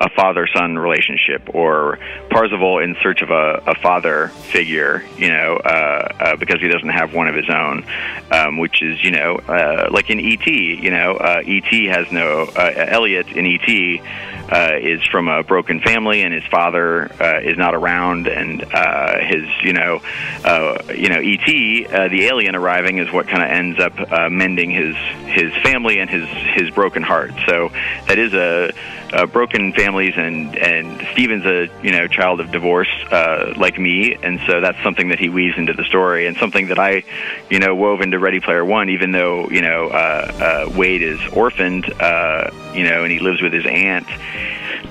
a 0.00 0.10
father 0.10 0.46
son 0.54 0.76
relationship, 0.78 1.54
or 1.54 1.98
Parzival 2.30 2.80
in 2.80 2.96
search 3.02 3.22
of 3.22 3.30
a, 3.30 3.62
a 3.66 3.74
father 3.76 4.28
figure, 4.28 5.02
you 5.16 5.30
know, 5.30 5.56
uh, 5.56 5.68
uh, 5.68 6.36
because 6.36 6.60
he 6.60 6.68
doesn't 6.68 6.90
have 6.90 7.14
one 7.14 7.28
of 7.28 7.34
his 7.34 7.48
own, 7.48 7.84
um, 8.30 8.58
which 8.58 8.82
is, 8.82 9.02
you 9.02 9.10
know, 9.10 9.36
uh, 9.36 9.88
like 9.90 10.10
in 10.10 10.20
E.T., 10.20 10.80
you 10.82 10.90
know, 10.90 11.12
uh, 11.12 11.42
E.T. 11.44 11.86
has 11.86 12.10
no, 12.12 12.42
uh, 12.56 12.72
Elliot 12.76 13.28
in 13.28 13.46
E.T. 13.46 14.02
Uh, 14.48 14.70
is 14.80 15.02
from 15.10 15.26
a 15.26 15.42
broken 15.42 15.80
family, 15.80 16.22
and 16.22 16.32
his 16.32 16.44
father 16.44 17.10
is 17.42 17.58
not 17.58 17.74
around, 17.74 18.28
and 18.28 18.60
his, 18.60 19.48
you 19.62 19.72
know, 19.72 20.00
you 20.94 21.08
know, 21.08 21.20
E.T. 21.20 21.86
The 21.86 22.26
alien 22.26 22.54
arriving 22.54 22.98
is 22.98 23.10
what 23.12 23.26
kind 23.26 23.42
of 23.42 23.50
ends 23.50 23.80
up 23.80 24.30
mending 24.30 24.70
his 24.70 24.94
his 25.26 25.52
family 25.64 25.98
and 25.98 26.08
his 26.08 26.28
his 26.54 26.70
broken 26.70 27.02
heart. 27.02 27.32
So 27.46 27.70
that 28.06 28.18
is 28.18 28.34
a, 28.34 28.72
a 29.12 29.26
broken 29.26 29.72
families, 29.86 30.14
and 30.16 30.56
and 30.56 31.06
Steven's 31.12 31.46
a 31.46 31.68
you 31.82 31.92
know 31.92 32.08
child 32.08 32.40
of 32.40 32.50
divorce 32.50 32.90
uh, 33.10 33.54
like 33.56 33.78
me, 33.78 34.14
and 34.14 34.40
so 34.46 34.60
that's 34.60 34.82
something 34.82 35.08
that 35.10 35.18
he 35.18 35.28
weaves 35.28 35.56
into 35.56 35.72
the 35.72 35.84
story, 35.84 36.26
and 36.26 36.36
something 36.36 36.68
that 36.68 36.78
I, 36.78 37.04
you 37.50 37.60
know, 37.60 37.74
wove 37.74 38.00
into 38.00 38.18
Ready 38.18 38.40
Player 38.40 38.64
One. 38.64 38.90
Even 38.90 39.12
though 39.12 39.48
you 39.48 39.62
know 39.62 39.86
uh, 39.88 40.66
uh, 40.68 40.76
Wade 40.76 41.02
is 41.02 41.20
orphaned, 41.32 41.84
uh, 42.00 42.50
you 42.74 42.84
know, 42.84 43.04
and 43.04 43.12
he 43.12 43.20
lives 43.20 43.40
with 43.40 43.52
his 43.52 43.66
aunt. 43.66 44.08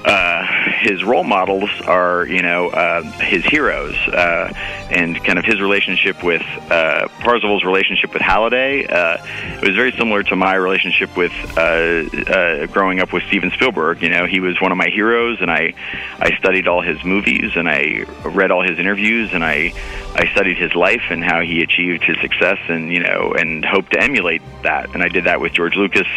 Uh, 0.05 0.45
his 0.85 1.03
role 1.03 1.23
models 1.23 1.69
are, 1.85 2.27
you 2.27 2.43
know, 2.43 2.69
uh, 2.69 3.01
his 3.01 3.43
heroes, 3.43 3.95
uh, 4.07 4.53
and 4.91 5.21
kind 5.23 5.39
of 5.39 5.45
his 5.45 5.59
relationship 5.59 6.23
with 6.23 6.43
uh, 6.69 7.07
Parzival's 7.21 7.63
relationship 7.63 8.13
with 8.13 8.21
Halliday. 8.21 8.85
Uh, 8.85 9.17
it 9.61 9.67
was 9.67 9.75
very 9.75 9.91
similar 9.93 10.21
to 10.23 10.35
my 10.35 10.53
relationship 10.53 11.17
with 11.17 11.33
uh, 11.57 11.61
uh, 11.61 12.67
growing 12.67 12.99
up 12.99 13.11
with 13.11 13.23
Steven 13.23 13.49
Spielberg. 13.51 14.03
You 14.03 14.09
know, 14.09 14.27
he 14.27 14.39
was 14.39 14.61
one 14.61 14.71
of 14.71 14.77
my 14.77 14.89
heroes, 14.89 15.39
and 15.41 15.49
I, 15.49 15.73
I 16.19 16.37
studied 16.37 16.67
all 16.67 16.81
his 16.81 17.03
movies, 17.03 17.53
and 17.55 17.67
I 17.67 18.05
read 18.23 18.51
all 18.51 18.63
his 18.63 18.77
interviews, 18.77 19.31
and 19.33 19.43
I, 19.43 19.73
I 20.13 20.31
studied 20.33 20.57
his 20.57 20.75
life 20.75 21.03
and 21.09 21.23
how 21.23 21.41
he 21.41 21.63
achieved 21.63 22.03
his 22.03 22.17
success, 22.21 22.59
and 22.69 22.91
you 22.93 22.99
know, 22.99 23.33
and 23.33 23.65
hoped 23.65 23.93
to 23.93 23.99
emulate 24.01 24.43
that. 24.61 24.93
And 24.93 25.01
I 25.01 25.09
did 25.09 25.23
that 25.23 25.41
with 25.41 25.53
George 25.53 25.75
Lucas 25.75 26.07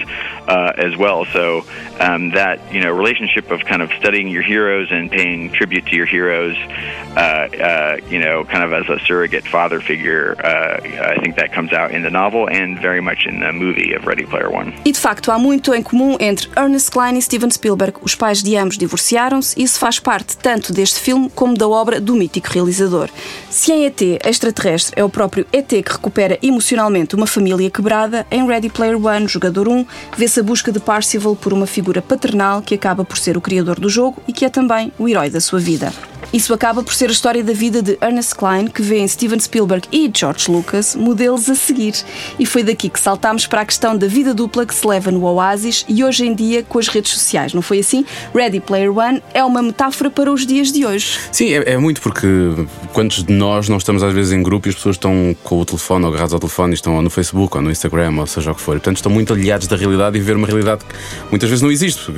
uh, 0.47 0.73
as 0.77 0.95
well. 0.97 1.25
So 1.25 1.65
um, 2.01 2.31
that 2.31 2.73
you 2.73 2.83
know 2.83 2.91
relationship 2.91 3.51
of 3.51 3.61
kind 3.65 3.81
of 3.81 3.91
studying 3.93 4.29
your 4.29 4.43
heroes 4.59 4.89
and 4.91 5.05
paying 5.11 5.41
tribute 5.59 5.85
to 5.91 5.95
your 6.01 6.09
heroes, 6.17 6.57
uh, 7.17 7.21
uh, 7.21 7.97
you 8.13 8.21
know, 8.25 8.45
kind 8.53 8.65
of 8.67 8.73
as 8.73 8.87
a 8.89 8.99
surrogate 9.07 9.47
father 9.55 9.81
figure. 9.81 10.25
Uh, 10.51 11.15
I 11.15 11.17
think 11.23 11.37
that 11.37 11.49
comes 11.57 11.73
out 11.73 11.91
in 11.97 12.03
the 12.03 12.11
novel 12.11 12.43
and 12.59 12.69
very 12.89 13.03
much 13.09 13.21
in 13.31 13.41
the 13.41 13.53
movie 13.53 13.91
of 13.97 14.07
Ready 14.07 14.27
Player 14.27 14.51
One. 14.51 14.73
E 14.85 14.93
de 14.93 14.99
facto 14.99 15.31
há 15.31 15.39
muito 15.39 15.75
em 15.75 15.83
comum 15.83 16.17
entre 16.21 16.49
Ernest 16.57 16.91
Klein 16.91 17.17
e 17.17 17.23
Steven 17.23 17.51
Spielberg. 17.51 17.99
Os 18.03 18.15
pais 18.15 18.43
de 18.43 18.57
ambos 18.57 18.77
divorciaram-se 18.77 19.59
e 19.59 19.63
isso 19.63 19.79
faz 19.79 19.99
parte 20.01 20.37
tanto 20.37 20.73
deste 20.73 21.01
filme 21.01 21.31
como 21.35 21.57
da 21.57 21.69
obra 21.69 22.01
do 22.01 22.15
mítico 22.15 22.49
realizador. 22.53 23.09
Se 23.51 23.73
em 23.73 23.87
ET 23.87 24.01
extraterrestre 24.25 24.95
é 24.97 25.05
o 25.05 25.09
próprio 25.09 25.47
ET 25.53 25.69
que 25.69 25.93
recupera 25.93 26.39
emocionalmente 26.43 27.15
uma 27.15 27.27
família 27.27 27.71
quebrada, 27.71 28.27
em 28.31 28.47
Ready 28.47 28.69
Player 28.69 28.97
One, 28.97 29.29
Jogador 29.29 29.69
1, 29.69 29.87
vê-se 30.17 30.41
a 30.41 30.43
busca 30.43 30.73
de 30.73 30.81
Parcival 30.81 31.37
por 31.37 31.53
uma 31.53 31.67
figura 31.67 32.03
paternal 32.03 32.63
que 32.63 32.75
acaba 32.75 33.05
por 33.05 33.19
ser 33.19 33.37
o 33.37 33.41
criador 33.41 33.79
do 33.79 33.89
jogo 33.89 34.23
e 34.27 34.33
que 34.39 34.45
é 34.45 34.49
também 34.49 34.93
o 34.97 35.09
herói 35.09 35.31
da 35.31 35.41
sua 35.41 35.59
vida. 35.59 35.93
Isso 36.31 36.53
acaba 36.53 36.83
por 36.83 36.93
ser 36.93 37.09
a 37.09 37.13
história 37.13 37.43
da 37.43 37.55
vida 37.55 37.81
de 37.81 37.97
Ernest 38.03 38.35
Klein, 38.35 38.67
que 38.67 38.83
vê 38.83 38.99
em 38.99 39.09
Steven 39.09 39.41
Spielberg 39.41 39.89
e 39.91 40.11
George 40.15 40.51
Lucas 40.51 40.95
modelos 40.95 41.49
a 41.49 41.55
seguir. 41.55 41.95
E 42.39 42.45
foi 42.45 42.63
daqui 42.63 42.91
que 42.91 43.01
saltámos 43.01 43.47
para 43.47 43.63
a 43.63 43.65
questão 43.65 43.97
da 43.97 44.07
vida 44.07 44.35
dupla 44.35 44.67
que 44.67 44.75
se 44.75 44.87
leva 44.87 45.11
no 45.11 45.25
Oasis 45.25 45.87
e 45.89 46.05
hoje 46.05 46.27
em 46.27 46.35
dia 46.35 46.63
com 46.63 46.79
as 46.79 46.89
redes 46.89 47.13
sociais, 47.13 47.55
não 47.55 47.63
foi 47.63 47.79
assim? 47.79 48.05
Ready 48.35 48.61
Player 48.61 48.97
One 48.97 49.23
é 49.33 49.43
uma 49.43 49.63
metáfora 49.63 50.11
para 50.11 50.31
os 50.31 50.45
dias 50.45 50.71
de 50.71 50.85
hoje. 50.85 51.19
Sim, 51.33 51.47
é, 51.47 51.73
é 51.73 51.79
muito 51.79 52.03
porque 52.03 52.27
quantos 52.93 53.25
de 53.25 53.33
nós 53.33 53.71
não 53.71 53.79
estamos 53.79 54.03
às 54.03 54.13
vezes 54.13 54.31
em 54.33 54.43
grupo 54.43 54.69
e 54.69 54.71
as 54.71 54.75
pessoas 54.75 54.97
estão 54.97 55.35
com 55.43 55.59
o 55.59 55.65
telefone 55.65 56.05
ou 56.05 56.11
agarrados 56.11 56.35
ao 56.35 56.41
telefone 56.41 56.73
e 56.73 56.75
estão 56.75 56.95
ou 56.95 57.01
no 57.01 57.09
Facebook 57.09 57.57
ou 57.57 57.63
no 57.63 57.71
Instagram 57.71 58.15
ou 58.19 58.27
seja 58.27 58.53
o 58.53 58.55
que 58.55 58.61
for. 58.61 58.75
Portanto, 58.75 58.97
estão 58.97 59.11
muito 59.11 59.33
aliados 59.33 59.67
da 59.67 59.77
realidade 59.77 60.19
e 60.19 60.21
ver 60.21 60.37
uma 60.37 60.47
realidade 60.47 60.85
que 60.85 60.95
muitas 61.31 61.49
vezes 61.49 61.63
não 61.63 61.71
existe. 61.71 62.13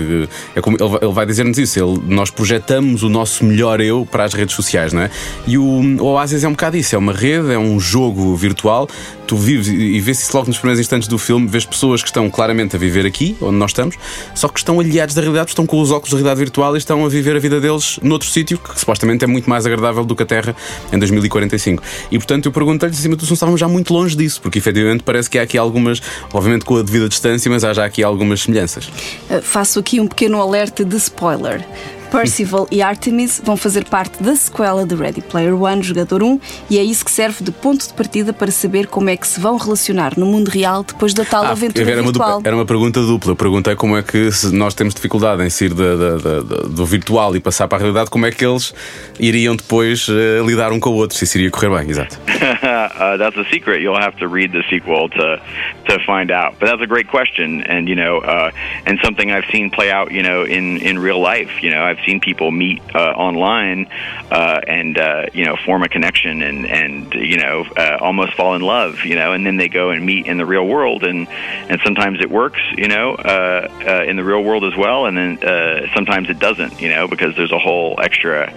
É 0.56 0.60
como 0.60 0.76
ele 0.80 1.12
vai 1.12 1.24
dizer-nos 1.24 1.58
isso, 1.58 1.78
ele, 1.78 2.02
nós 2.08 2.28
projetamos 2.28 3.04
o 3.04 3.08
nosso 3.08 3.44
melhor 3.44 3.80
eu 3.80 3.99
para 4.06 4.24
as 4.24 4.34
redes 4.34 4.54
sociais, 4.54 4.92
não 4.92 5.02
é? 5.02 5.10
E 5.46 5.58
o, 5.58 5.62
o 5.62 6.04
Oasis 6.04 6.44
é 6.44 6.48
um 6.48 6.52
bocado 6.52 6.76
isso, 6.76 6.94
é 6.94 6.98
uma 6.98 7.12
rede, 7.12 7.52
é 7.52 7.58
um 7.58 7.78
jogo 7.78 8.34
virtual. 8.36 8.88
Tu 9.26 9.36
vives 9.36 9.68
e 9.68 10.00
vês 10.00 10.20
isso 10.20 10.36
logo 10.36 10.48
nos 10.48 10.58
primeiros 10.58 10.80
instantes 10.80 11.06
do 11.06 11.16
filme, 11.16 11.46
vês 11.46 11.64
pessoas 11.64 12.02
que 12.02 12.08
estão 12.08 12.28
claramente 12.28 12.74
a 12.74 12.78
viver 12.78 13.06
aqui, 13.06 13.36
onde 13.40 13.56
nós 13.56 13.70
estamos, 13.70 13.96
só 14.34 14.48
que 14.48 14.58
estão 14.58 14.80
aliados 14.80 15.14
da 15.14 15.22
realidade, 15.22 15.50
estão 15.50 15.66
com 15.66 15.80
os 15.80 15.92
óculos 15.92 16.10
da 16.10 16.16
realidade 16.16 16.40
virtual 16.40 16.74
e 16.74 16.78
estão 16.78 17.04
a 17.04 17.08
viver 17.08 17.36
a 17.36 17.38
vida 17.38 17.60
deles 17.60 18.00
noutro 18.02 18.28
sítio 18.28 18.58
que 18.58 18.78
supostamente 18.78 19.24
é 19.24 19.28
muito 19.28 19.48
mais 19.48 19.66
agradável 19.66 20.04
do 20.04 20.16
que 20.16 20.24
a 20.24 20.26
Terra 20.26 20.56
em 20.92 20.98
2045. 20.98 21.82
E 22.10 22.18
portanto 22.18 22.46
eu 22.46 22.52
perguntei-lhe 22.52 22.94
se 22.94 23.08
não 23.08 23.16
estávamos 23.16 23.60
já 23.60 23.68
muito 23.68 23.92
longe 23.92 24.16
disso, 24.16 24.40
porque 24.40 24.58
efetivamente 24.58 25.04
parece 25.04 25.30
que 25.30 25.38
há 25.38 25.42
aqui 25.42 25.56
algumas, 25.56 26.02
obviamente 26.32 26.64
com 26.64 26.76
a 26.76 26.82
devida 26.82 27.08
distância, 27.08 27.50
mas 27.50 27.62
há 27.62 27.72
já 27.72 27.84
aqui 27.84 28.02
algumas 28.02 28.42
semelhanças. 28.42 28.88
Uh, 29.30 29.40
faço 29.42 29.78
aqui 29.78 30.00
um 30.00 30.06
pequeno 30.06 30.40
alerta 30.40 30.84
de 30.84 30.96
spoiler. 30.96 31.64
Percival 32.10 32.66
e 32.70 32.82
Artemis 32.82 33.40
vão 33.44 33.56
fazer 33.56 33.84
parte 33.84 34.22
da 34.22 34.34
sequela 34.34 34.84
de 34.84 34.94
Ready 34.94 35.20
Player 35.20 35.54
One, 35.60 35.82
Jogador 35.82 36.22
1, 36.22 36.40
e 36.68 36.78
é 36.78 36.82
isso 36.82 37.04
que 37.04 37.10
serve 37.10 37.44
de 37.44 37.52
ponto 37.52 37.86
de 37.86 37.92
partida 37.94 38.32
para 38.32 38.50
saber 38.50 38.86
como 38.88 39.08
é 39.10 39.16
que 39.16 39.26
se 39.26 39.38
vão 39.40 39.56
relacionar 39.56 40.14
no 40.18 40.26
mundo 40.26 40.48
real 40.48 40.82
depois 40.82 41.14
da 41.14 41.24
tal 41.24 41.44
Ah, 41.44 41.50
aventura 41.50 41.88
era, 41.90 42.00
uma 42.00 42.10
virtual. 42.10 42.36
dupla- 42.36 42.48
era 42.48 42.56
uma 42.56 42.66
pergunta 42.66 43.00
dupla. 43.00 43.32
Eu 43.32 43.36
perguntei 43.36 43.74
como 43.76 43.96
é 43.96 44.02
que 44.02 44.30
se 44.32 44.52
nós 44.54 44.74
temos 44.74 44.92
dificuldade 44.94 45.42
em 45.44 45.50
sair 45.50 45.72
da- 45.72 45.96
da- 45.96 46.16
da- 46.16 46.40
da- 46.40 46.62
do 46.68 46.84
virtual 46.84 47.36
e 47.36 47.40
passar 47.40 47.68
para 47.68 47.78
a 47.78 47.80
realidade, 47.80 48.10
como 48.10 48.26
é 48.26 48.30
que 48.32 48.44
eles 48.44 48.74
iriam 49.18 49.54
depois 49.54 50.06
eh, 50.10 50.42
lidar 50.44 50.72
um 50.72 50.80
com 50.80 50.90
o 50.90 50.94
outro, 50.94 51.16
se 51.16 51.24
isso 51.24 51.38
iria 51.38 51.50
correr 51.50 51.70
bem, 51.78 51.90
exato. 51.90 52.18
uh, 52.26 53.18
that's 53.18 53.38
a 53.38 53.44
secret. 53.50 53.82
You'll 53.82 53.96
have 54.02 54.16
to 54.18 54.26
read 54.26 54.52
the 54.52 54.62
sequel 54.68 55.08
to 55.10 55.38
to 55.86 55.98
find 56.04 56.30
out. 56.32 56.54
But 56.58 56.68
that's 56.70 56.82
a 56.82 56.86
great 56.86 57.08
question, 57.08 57.62
and 57.68 57.88
you 57.88 57.94
know, 57.96 58.18
uh, 58.18 58.50
and 58.86 58.98
something 59.04 59.30
I've 59.30 59.46
seen 59.52 59.70
play 59.70 59.90
out. 59.92 60.10
You 60.12 60.22
know, 60.22 60.44
in 60.44 60.78
in 60.78 60.98
real 60.98 61.20
life. 61.20 61.50
You 61.62 61.70
know, 61.70 61.84
I've 61.84 61.99
seen 62.06 62.20
people 62.20 62.50
meet 62.50 62.82
uh, 62.94 62.98
online 62.98 63.86
uh, 64.30 64.60
and 64.66 64.98
uh, 64.98 65.26
you 65.32 65.44
know 65.44 65.56
form 65.64 65.82
a 65.82 65.88
connection 65.88 66.42
and 66.42 66.66
and 66.66 67.14
you 67.14 67.38
know 67.38 67.64
uh, 67.76 67.98
almost 68.00 68.34
fall 68.34 68.54
in 68.54 68.62
love. 68.62 69.04
You 69.04 69.16
know, 69.16 69.32
and 69.32 69.46
then 69.46 69.56
they 69.56 69.68
go 69.68 69.90
and 69.90 70.04
meet 70.04 70.26
in 70.26 70.38
the 70.38 70.46
real 70.46 70.66
world, 70.66 71.04
and 71.04 71.28
and 71.28 71.80
sometimes 71.84 72.20
it 72.20 72.30
works. 72.30 72.60
You 72.76 72.88
know, 72.88 73.14
uh, 73.14 73.68
uh, 73.86 74.04
in 74.08 74.16
the 74.16 74.24
real 74.24 74.42
world 74.42 74.64
as 74.64 74.76
well, 74.76 75.06
and 75.06 75.16
then 75.16 75.44
uh, 75.44 75.86
sometimes 75.94 76.30
it 76.30 76.38
doesn't. 76.38 76.80
You 76.80 76.90
know, 76.90 77.08
because 77.08 77.36
there's 77.36 77.52
a 77.52 77.58
whole 77.58 77.98
extra 78.02 78.52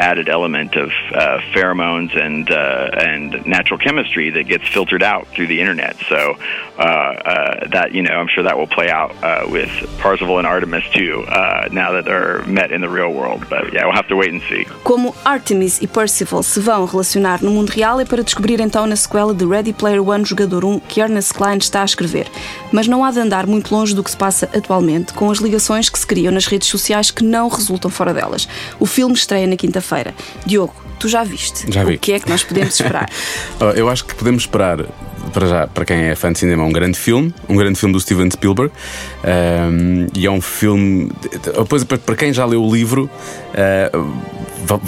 added 0.00 0.28
element 0.28 0.74
of 0.76 0.90
uh, 1.12 1.38
pheromones 1.52 2.12
and 2.16 2.50
uh, 2.50 2.90
and 3.10 3.46
natural 3.46 3.78
chemistry 3.78 4.30
that 4.30 4.44
gets 4.44 4.66
filtered 4.66 5.02
out 5.02 5.28
through 5.28 5.46
the 5.46 5.60
internet. 5.60 5.96
So 6.08 6.36
uh, 6.78 6.82
uh, 6.82 7.68
that 7.68 7.92
you 7.92 8.02
know, 8.02 8.14
I'm 8.14 8.28
sure 8.28 8.42
that 8.44 8.56
will 8.56 8.66
play 8.66 8.88
out 8.90 9.12
uh, 9.22 9.46
with 9.48 9.70
Parzival 9.98 10.38
and 10.38 10.46
Artemis 10.46 10.84
too. 10.92 11.24
Uh, 11.28 11.68
now 11.70 11.92
that 11.92 12.04
they're 12.06 12.42
met 12.46 12.72
in 12.72 12.80
the 12.80 12.88
real 12.88 13.12
world, 13.12 13.46
but 13.50 13.72
yeah, 13.72 13.84
we'll 13.84 13.94
have 13.94 14.08
to 14.08 14.16
wait 14.16 14.32
and 14.32 14.42
see. 14.48 14.64
Como 14.82 15.14
Artemis 15.24 15.80
e 15.82 15.86
Percival 15.86 16.42
se 16.42 16.60
vão 16.60 16.86
relacionar 16.86 17.42
no 17.42 17.50
mundo 17.50 17.70
real 17.70 18.00
é 18.00 18.04
para 18.04 18.22
descobrir 18.22 18.60
então 18.60 18.86
na 18.86 18.96
sequela 18.96 19.34
de 19.34 19.44
Ready 19.44 19.74
Player 19.74 20.02
One 20.02 20.24
Jogador 20.24 20.64
1 20.64 20.80
que 20.80 21.00
Ernest 21.00 21.34
Klein 21.34 21.58
está 21.58 21.82
a 21.82 21.84
escrever. 21.84 22.26
Mas 22.72 22.88
não 22.88 23.04
há 23.04 23.10
de 23.10 23.20
andar 23.20 23.46
muito 23.46 23.74
longe 23.74 23.94
do 23.94 24.02
que 24.02 24.10
se 24.10 24.16
passa 24.16 24.48
atualmente 24.56 25.12
com 25.12 25.30
as 25.30 25.38
ligações 25.38 25.90
que 25.90 25.98
se 25.98 26.06
criam 26.06 26.32
nas 26.32 26.46
redes 26.46 26.68
sociais 26.68 27.10
que 27.10 27.22
não 27.22 27.48
resultam 27.48 27.90
fora 27.90 28.14
delas. 28.14 28.48
O 28.78 28.86
filme 28.86 29.14
estreia 29.14 29.46
na 29.46 29.56
quinta-feira. 29.56 29.89
Diogo, 30.46 30.74
tu 30.98 31.08
já 31.08 31.24
viste? 31.24 31.70
Já 31.72 31.84
vi. 31.84 31.94
O 31.94 31.98
que 31.98 32.12
é 32.12 32.20
que 32.20 32.28
nós 32.28 32.42
podemos 32.44 32.74
esperar? 32.74 33.08
Oh, 33.60 33.70
Eu 33.76 33.88
acho 33.88 34.04
que 34.04 34.14
podemos 34.14 34.42
esperar, 34.42 34.84
para 35.30 35.46
já, 35.46 35.66
para 35.66 35.84
quem 35.84 35.96
é 35.96 36.14
fã 36.14 36.32
de 36.32 36.38
cinema, 36.38 36.64
um 36.64 36.72
grande 36.72 36.98
filme, 36.98 37.32
um 37.48 37.56
grande 37.56 37.78
filme 37.78 37.92
do 37.92 38.00
Steven 38.00 38.30
Spielberg. 38.30 38.72
Um, 39.24 40.06
e 40.14 40.26
é 40.26 40.30
um 40.30 40.40
filme. 40.40 41.10
Depois, 41.56 41.84
para 41.84 42.16
quem 42.16 42.32
já 42.32 42.44
leu 42.44 42.62
o 42.62 42.74
livro, 42.74 43.08
uh, 43.54 44.40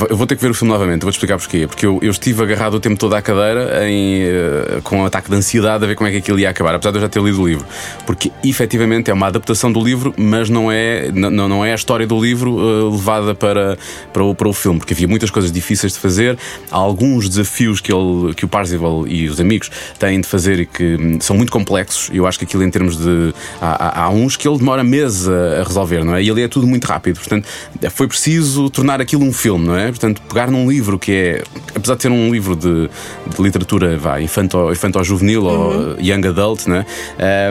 eu 0.09 0.17
vou 0.17 0.27
ter 0.27 0.37
que 0.37 0.43
ver 0.43 0.51
o 0.51 0.55
filme 0.55 0.73
novamente, 0.73 1.03
vou-te 1.03 1.15
explicar 1.15 1.39
porquê. 1.39 1.67
Porque 1.67 1.87
eu, 1.87 1.99
eu 2.03 2.11
estive 2.11 2.43
agarrado 2.43 2.75
o 2.75 2.81
tempo 2.81 2.97
todo 2.99 3.15
à 3.15 3.23
cadeira 3.23 3.89
em, 3.89 4.25
uh, 4.25 4.83
com 4.83 4.99
um 4.99 5.07
ataque 5.07 5.31
de 5.31 5.37
ansiedade 5.37 5.85
a 5.85 5.87
ver 5.87 5.97
como 5.97 6.09
é 6.09 6.13
que 6.13 6.19
aquilo 6.19 6.39
ia 6.39 6.51
acabar, 6.51 6.75
apesar 6.75 6.91
de 6.91 6.99
eu 6.99 7.03
já 7.03 7.09
ter 7.09 7.23
lido 7.23 7.41
o 7.41 7.47
livro. 7.47 7.65
Porque 8.07 8.31
efetivamente 8.45 9.11
é 9.11 9.15
uma 9.15 9.27
adaptação 9.27 9.73
do 9.73 9.83
livro, 9.83 10.15
mas 10.17 10.49
não 10.49 10.71
é, 10.71 11.11
não, 11.13 11.49
não 11.49 11.65
é 11.65 11.73
a 11.73 11.75
história 11.75 12.07
do 12.07 12.21
livro 12.21 12.53
uh, 12.53 12.91
levada 12.91 13.35
para, 13.35 13.79
para, 14.13 14.23
o, 14.23 14.35
para 14.35 14.49
o 14.49 14.53
filme, 14.53 14.79
porque 14.79 14.95
havia 14.95 15.09
muitas 15.09 15.31
coisas 15.31 15.51
difíceis 15.51 15.95
de 15.95 15.99
fazer, 15.99 16.39
há 16.71 16.77
alguns 16.77 17.29
desafios 17.29 17.81
que, 17.81 17.93
ele, 17.93 18.35
que 18.35 18.45
o 18.45 18.49
Parzival 18.49 19.07
e 19.07 19.29
os 19.29 19.41
amigos 19.41 19.71
têm 19.99 20.21
de 20.21 20.27
fazer 20.33 20.59
e 20.61 20.67
que 20.67 20.97
hum, 20.99 21.19
são 21.21 21.37
muito 21.37 21.53
complexos. 21.53 22.11
Eu 22.13 22.27
acho 22.27 22.39
que 22.39 22.45
aquilo, 22.45 22.63
em 22.65 22.71
termos 22.71 22.97
de. 22.97 23.33
Há, 23.61 24.01
há- 24.01 24.05
há 24.05 24.11
uns 24.11 24.37
que 24.37 24.49
ele 24.49 24.59
demora 24.59 24.83
meses 24.83 25.29
a, 25.29 25.61
a 25.61 25.63
resolver, 25.65 26.05
não 26.05 26.17
é? 26.17 26.23
E 26.23 26.31
ali 26.31 26.43
é 26.43 26.49
tudo 26.49 26.67
muito 26.67 26.85
rápido. 26.87 27.19
Portanto, 27.19 27.47
foi 27.91 28.09
preciso 28.09 28.69
tornar 28.71 29.01
aquilo 29.01 29.23
um 29.25 29.33
filme, 29.33 29.67
não 29.67 29.77
é? 29.77 29.87
Portanto, 29.89 30.21
pegar 30.29 30.51
num 30.51 30.69
livro 30.71 30.99
que 30.99 31.13
é. 31.13 31.43
Apesar 31.75 31.95
de 31.97 32.03
ser 32.03 32.11
um 32.11 32.33
livro 32.33 32.57
de, 32.57 32.89
de 33.37 33.43
literatura 33.43 33.97
vá, 33.97 34.21
infanto, 34.21 34.71
infanto-juvenil 34.73 35.45
ou 35.45 35.97
young 36.01 36.27
adult, 36.27 36.67
não 36.67 36.77
é? 36.77 36.87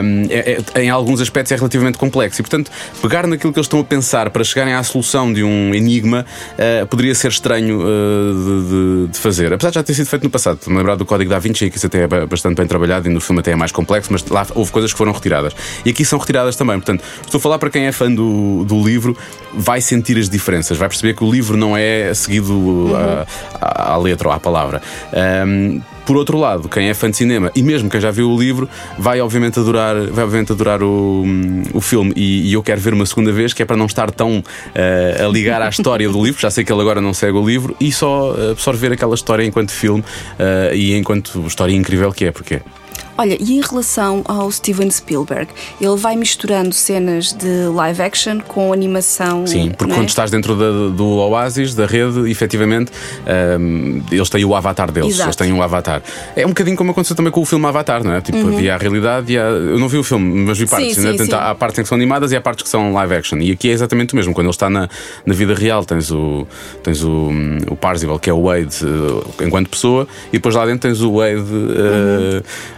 Hum, 0.02 0.26
é- 0.28 0.60
é- 0.74 0.82
em 0.82 0.90
alguns 0.90 1.20
aspectos 1.20 1.52
é 1.52 1.56
relativamente 1.56 1.96
complexo. 1.98 2.40
E, 2.40 2.42
portanto, 2.42 2.70
pegar 3.00 3.26
naquilo 3.26 3.52
que 3.52 3.58
eles 3.58 3.66
estão 3.66 3.80
a 3.80 3.84
pensar 3.84 4.30
para 4.30 4.42
chegarem 4.44 4.74
à 4.74 4.82
solução 4.82 5.32
de 5.32 5.42
um 5.44 5.74
enigma 5.74 6.26
eh, 6.58 6.84
poderia 6.84 7.14
ser 7.14 7.28
estranho 7.28 7.80
eh, 7.80 7.84
de, 8.32 9.06
de- 9.06 9.12
de 9.12 9.18
fazer. 9.18 9.52
Apesar 9.52 9.70
de 9.70 9.74
já 9.76 9.82
ter 9.82 9.94
sido 9.94 10.06
feito 10.06 10.22
no 10.24 10.30
passado. 10.30 10.58
Me 10.66 10.76
lembrar 10.78 10.96
do 10.96 11.04
Código 11.04 11.30
da 11.30 11.38
Vinci, 11.38 11.70
que 11.70 11.76
isso 11.76 11.86
até 11.86 12.02
é 12.02 12.06
ba- 12.06 12.26
bastante 12.26 12.56
bem 12.56 12.66
trabalhado 12.72 13.08
e 13.08 13.12
no 13.12 13.20
filme 13.20 13.40
até 13.40 13.50
é 13.52 13.56
mais 13.56 13.70
complexo, 13.72 14.10
mas 14.12 14.24
lá 14.26 14.46
houve 14.54 14.72
coisas 14.72 14.90
que 14.92 14.98
foram 14.98 15.12
retiradas. 15.12 15.54
E 15.84 15.90
aqui 15.90 16.04
são 16.04 16.18
retiradas 16.18 16.56
também. 16.56 16.76
Portanto, 16.78 17.04
estou 17.24 17.38
a 17.38 17.40
falar 17.40 17.58
para 17.58 17.68
quem 17.70 17.86
é 17.86 17.92
fã 17.92 18.10
do, 18.12 18.64
do 18.64 18.82
livro, 18.82 19.16
vai 19.54 19.80
sentir 19.80 20.16
as 20.18 20.28
diferenças, 20.28 20.78
vai 20.78 20.88
perceber 20.88 21.14
que 21.14 21.22
o 21.24 21.30
livro 21.30 21.56
não 21.56 21.76
é 21.76 22.12
seguido 22.14 22.90
à, 22.96 23.26
à- 23.60 23.92
à 23.92 23.96
letra 23.98 24.28
ou 24.28 24.34
à 24.34 24.40
palavra. 24.40 24.80
Ahm, 25.12 25.80
por 26.04 26.16
outro 26.16 26.38
lado, 26.38 26.68
quem 26.68 26.88
é 26.88 26.94
fã 26.94 27.10
de 27.10 27.16
cinema 27.16 27.50
e 27.54 27.62
mesmo 27.62 27.88
quem 27.88 28.00
já 28.00 28.10
viu 28.10 28.30
o 28.30 28.38
livro 28.38 28.68
vai 28.98 29.20
obviamente 29.20 29.58
adorar, 29.58 29.94
vai 30.08 30.24
obviamente 30.24 30.52
adorar 30.52 30.82
o, 30.82 31.24
o 31.72 31.80
filme 31.80 32.12
e, 32.16 32.50
e 32.50 32.52
eu 32.52 32.62
quero 32.62 32.80
ver 32.80 32.92
uma 32.92 33.06
segunda 33.06 33.32
vez 33.32 33.52
que 33.52 33.62
é 33.62 33.64
para 33.64 33.76
não 33.76 33.86
estar 33.86 34.10
tão 34.10 34.42
eh, 34.74 35.22
a 35.24 35.28
ligar 35.28 35.62
à 35.62 35.68
história 35.68 36.08
do 36.08 36.24
livro, 36.24 36.40
já 36.40 36.50
sei 36.50 36.64
que 36.64 36.72
ele 36.72 36.80
agora 36.80 37.00
não 37.00 37.14
segue 37.14 37.36
o 37.36 37.46
livro 37.46 37.76
e 37.80 37.92
só 37.92 38.34
absorver 38.50 38.92
aquela 38.92 39.14
história 39.14 39.44
enquanto 39.44 39.70
filme 39.70 40.04
eh, 40.38 40.72
e 40.74 40.96
enquanto 40.96 41.46
história 41.46 41.74
incrível 41.74 42.12
que 42.12 42.26
é, 42.26 42.32
porque. 42.32 42.60
Olha, 43.16 43.36
e 43.40 43.58
em 43.58 43.60
relação 43.60 44.22
ao 44.24 44.50
Steven 44.50 44.90
Spielberg, 44.90 45.48
ele 45.80 45.96
vai 45.96 46.16
misturando 46.16 46.72
cenas 46.74 47.32
de 47.32 47.66
live 47.74 48.02
action 48.02 48.40
com 48.40 48.72
animação. 48.72 49.46
Sim, 49.46 49.70
porque 49.76 49.92
é? 49.92 49.96
quando 49.96 50.08
estás 50.08 50.30
dentro 50.30 50.56
da- 50.56 50.94
do 50.94 51.06
Oasis, 51.18 51.74
da 51.74 51.86
rede, 51.86 52.30
efetivamente, 52.30 52.90
hum, 53.60 54.02
eles 54.10 54.28
têm 54.28 54.44
o 54.44 54.54
avatar 54.54 54.90
deles. 54.90 55.10
Exato. 55.14 55.28
Eles 55.28 55.36
têm 55.36 55.52
um 55.52 55.62
avatar. 55.62 56.02
É 56.34 56.44
um 56.44 56.50
bocadinho 56.50 56.76
como 56.76 56.90
aconteceu 56.90 57.14
também 57.16 57.30
com 57.32 57.40
o 57.40 57.44
filme 57.44 57.66
Avatar, 57.66 58.02
não 58.02 58.14
é? 58.14 58.20
Tipo, 58.20 58.48
havia 58.48 58.74
a 58.74 58.78
realidade 58.78 59.32
e 59.32 59.38
há... 59.38 59.42
Eu 59.42 59.78
não 59.78 59.88
vi 59.88 59.98
o 59.98 60.02
filme, 60.02 60.44
mas 60.46 60.58
vi 60.58 60.66
partes. 60.66 60.94
sim, 60.94 61.00
né? 61.02 61.08
Portanto, 61.10 61.30
sim. 61.30 61.36
há 61.36 61.54
partes 61.54 61.78
em 61.78 61.82
que 61.82 61.88
são 61.88 61.96
animadas 61.96 62.32
e 62.32 62.36
há 62.36 62.40
partes 62.40 62.62
que 62.62 62.68
são 62.68 62.92
live 62.92 63.14
action. 63.14 63.38
E 63.38 63.52
aqui 63.52 63.68
é 63.68 63.72
exatamente 63.72 64.12
o 64.14 64.16
mesmo. 64.16 64.32
Quando 64.34 64.46
ele 64.46 64.54
está 64.54 64.68
na, 64.70 64.88
na 65.24 65.34
vida 65.34 65.54
real, 65.54 65.84
tens 65.84 66.10
o, 66.10 66.46
tens 66.82 67.02
o, 67.02 67.30
o 67.70 67.76
Parzival, 67.76 68.18
que 68.18 68.30
é 68.30 68.32
o 68.32 68.42
Wade 68.44 68.76
eh, 68.84 69.44
enquanto 69.46 69.68
pessoa, 69.68 70.06
e 70.28 70.32
depois 70.32 70.54
lá 70.54 70.64
dentro 70.66 70.88
tens 70.88 71.00
o 71.02 71.12
Wade 71.18 71.42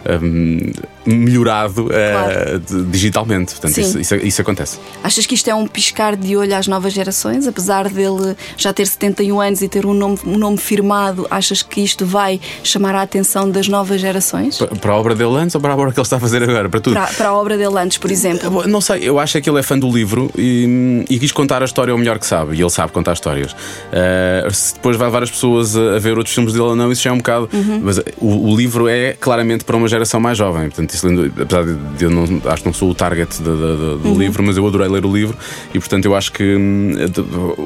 eh, 0.05 0.19
hum, 0.35 0.73
melhorado 1.07 1.89
eh, 1.93 2.13
Claro. 2.13 2.59
de- 2.61 2.85
digitalmente. 2.91 3.53
Portanto, 3.53 3.79
isso, 3.81 3.99
isso, 4.01 4.15
isso 4.17 4.41
acontece. 4.43 4.79
Achas 5.03 5.27
que 5.27 5.35
isto 5.35 5.49
é 5.49 5.55
um 5.55 5.67
piscar 5.67 6.17
de 6.17 6.37
olho 6.37 6.55
às 6.57 6.67
novas 6.67 6.93
gerações? 6.93 7.47
Apesar 7.47 7.89
dele 7.89 8.37
já 8.57 8.73
ter 8.73 8.87
71 8.87 9.41
anos 9.41 9.63
e 9.63 9.69
ter 9.69 9.85
um 9.87 9.95
nome, 9.95 10.19
um 10.27 10.37
nome 10.39 10.57
firmado, 10.57 11.27
achas 11.31 11.63
que 11.63 11.83
isto 11.83 12.05
vai 12.07 12.41
chamar 12.63 12.95
a 12.95 13.03
atenção 13.03 13.51
das 13.51 13.69
novas 13.69 14.01
gerações? 14.01 14.59
Pa- 14.59 14.67
Para 14.67 14.93
a 14.93 14.97
obra 14.97 15.15
dele 15.15 15.37
antes 15.37 15.55
ou 15.55 15.61
para 15.61 15.73
a 15.73 15.77
obra 15.77 15.93
que 15.93 15.99
ele 15.99 16.05
está 16.05 16.17
a 16.17 16.21
fazer 16.21 16.43
agora? 16.43 16.69
Para 16.69 16.81
tudo. 16.81 16.95
Para, 16.95 17.07
para 17.13 17.29
a 17.29 17.35
obra 17.35 17.57
dele 17.57 17.79
antes, 17.79 17.99
por 17.99 18.11
exemplo. 18.11 18.67
Não 18.67 18.81
sei, 18.81 19.01
eu 19.09 19.19
acho 19.19 19.39
é 19.39 19.41
que 19.41 19.49
ele 19.51 19.59
é 19.59 19.63
fã 19.63 19.79
do 19.79 19.91
livro 19.91 20.31
e, 20.37 21.05
e 21.11 21.19
quis 21.19 21.33
contar 21.33 21.63
a 21.63 21.65
história 21.65 21.95
o 21.95 21.99
melhor 21.99 22.19
que 22.19 22.27
sabe, 22.27 22.57
e 22.57 22.61
ele 22.61 22.71
sabe 22.71 22.93
contar 22.93 23.13
histórias. 23.15 23.55
Ah, 23.93 24.49
se 24.51 24.75
depois 24.75 24.97
vai 24.97 25.07
levar 25.09 25.23
as 25.23 25.31
pessoas 25.31 25.77
a, 25.77 25.97
a 25.97 25.99
ver 25.99 26.17
outros 26.17 26.35
filmes 26.35 26.53
dele 26.53 26.65
ou 26.65 26.77
não, 26.77 26.91
isso 26.91 27.03
já 27.03 27.11
é 27.11 27.13
um 27.13 27.19
bocado. 27.19 27.49
Mas 27.83 27.99
o, 28.19 28.51
o 28.53 28.57
livro 28.57 28.89
é 28.89 29.13
claramente 29.19 29.65
para 29.65 29.77
uma 29.77 29.89
geração 29.89 30.21
mais 30.21 30.37
jovem. 30.39 30.65
Portanto, 30.69 30.94
isso, 30.95 31.07
apesar 31.41 31.65
de 31.65 32.05
eu 32.05 32.11
não, 32.11 32.23
acho 32.51 32.63
que 32.63 32.67
não 32.67 32.73
sou 32.73 32.91
o 32.91 32.95
target 32.95 33.41
da- 33.43 33.51
da- 33.51 33.97
do 33.97 34.15
livro, 34.19 34.43
mas 34.43 34.57
eu 34.57 34.67
adorei 34.67 34.89
ler 34.89 35.05
o 35.05 35.13
livro 35.15 35.37
e, 35.73 35.79
portanto, 35.79 36.05
eu 36.05 36.15
acho 36.15 36.33
que 36.33 36.57
hum, 36.57 36.93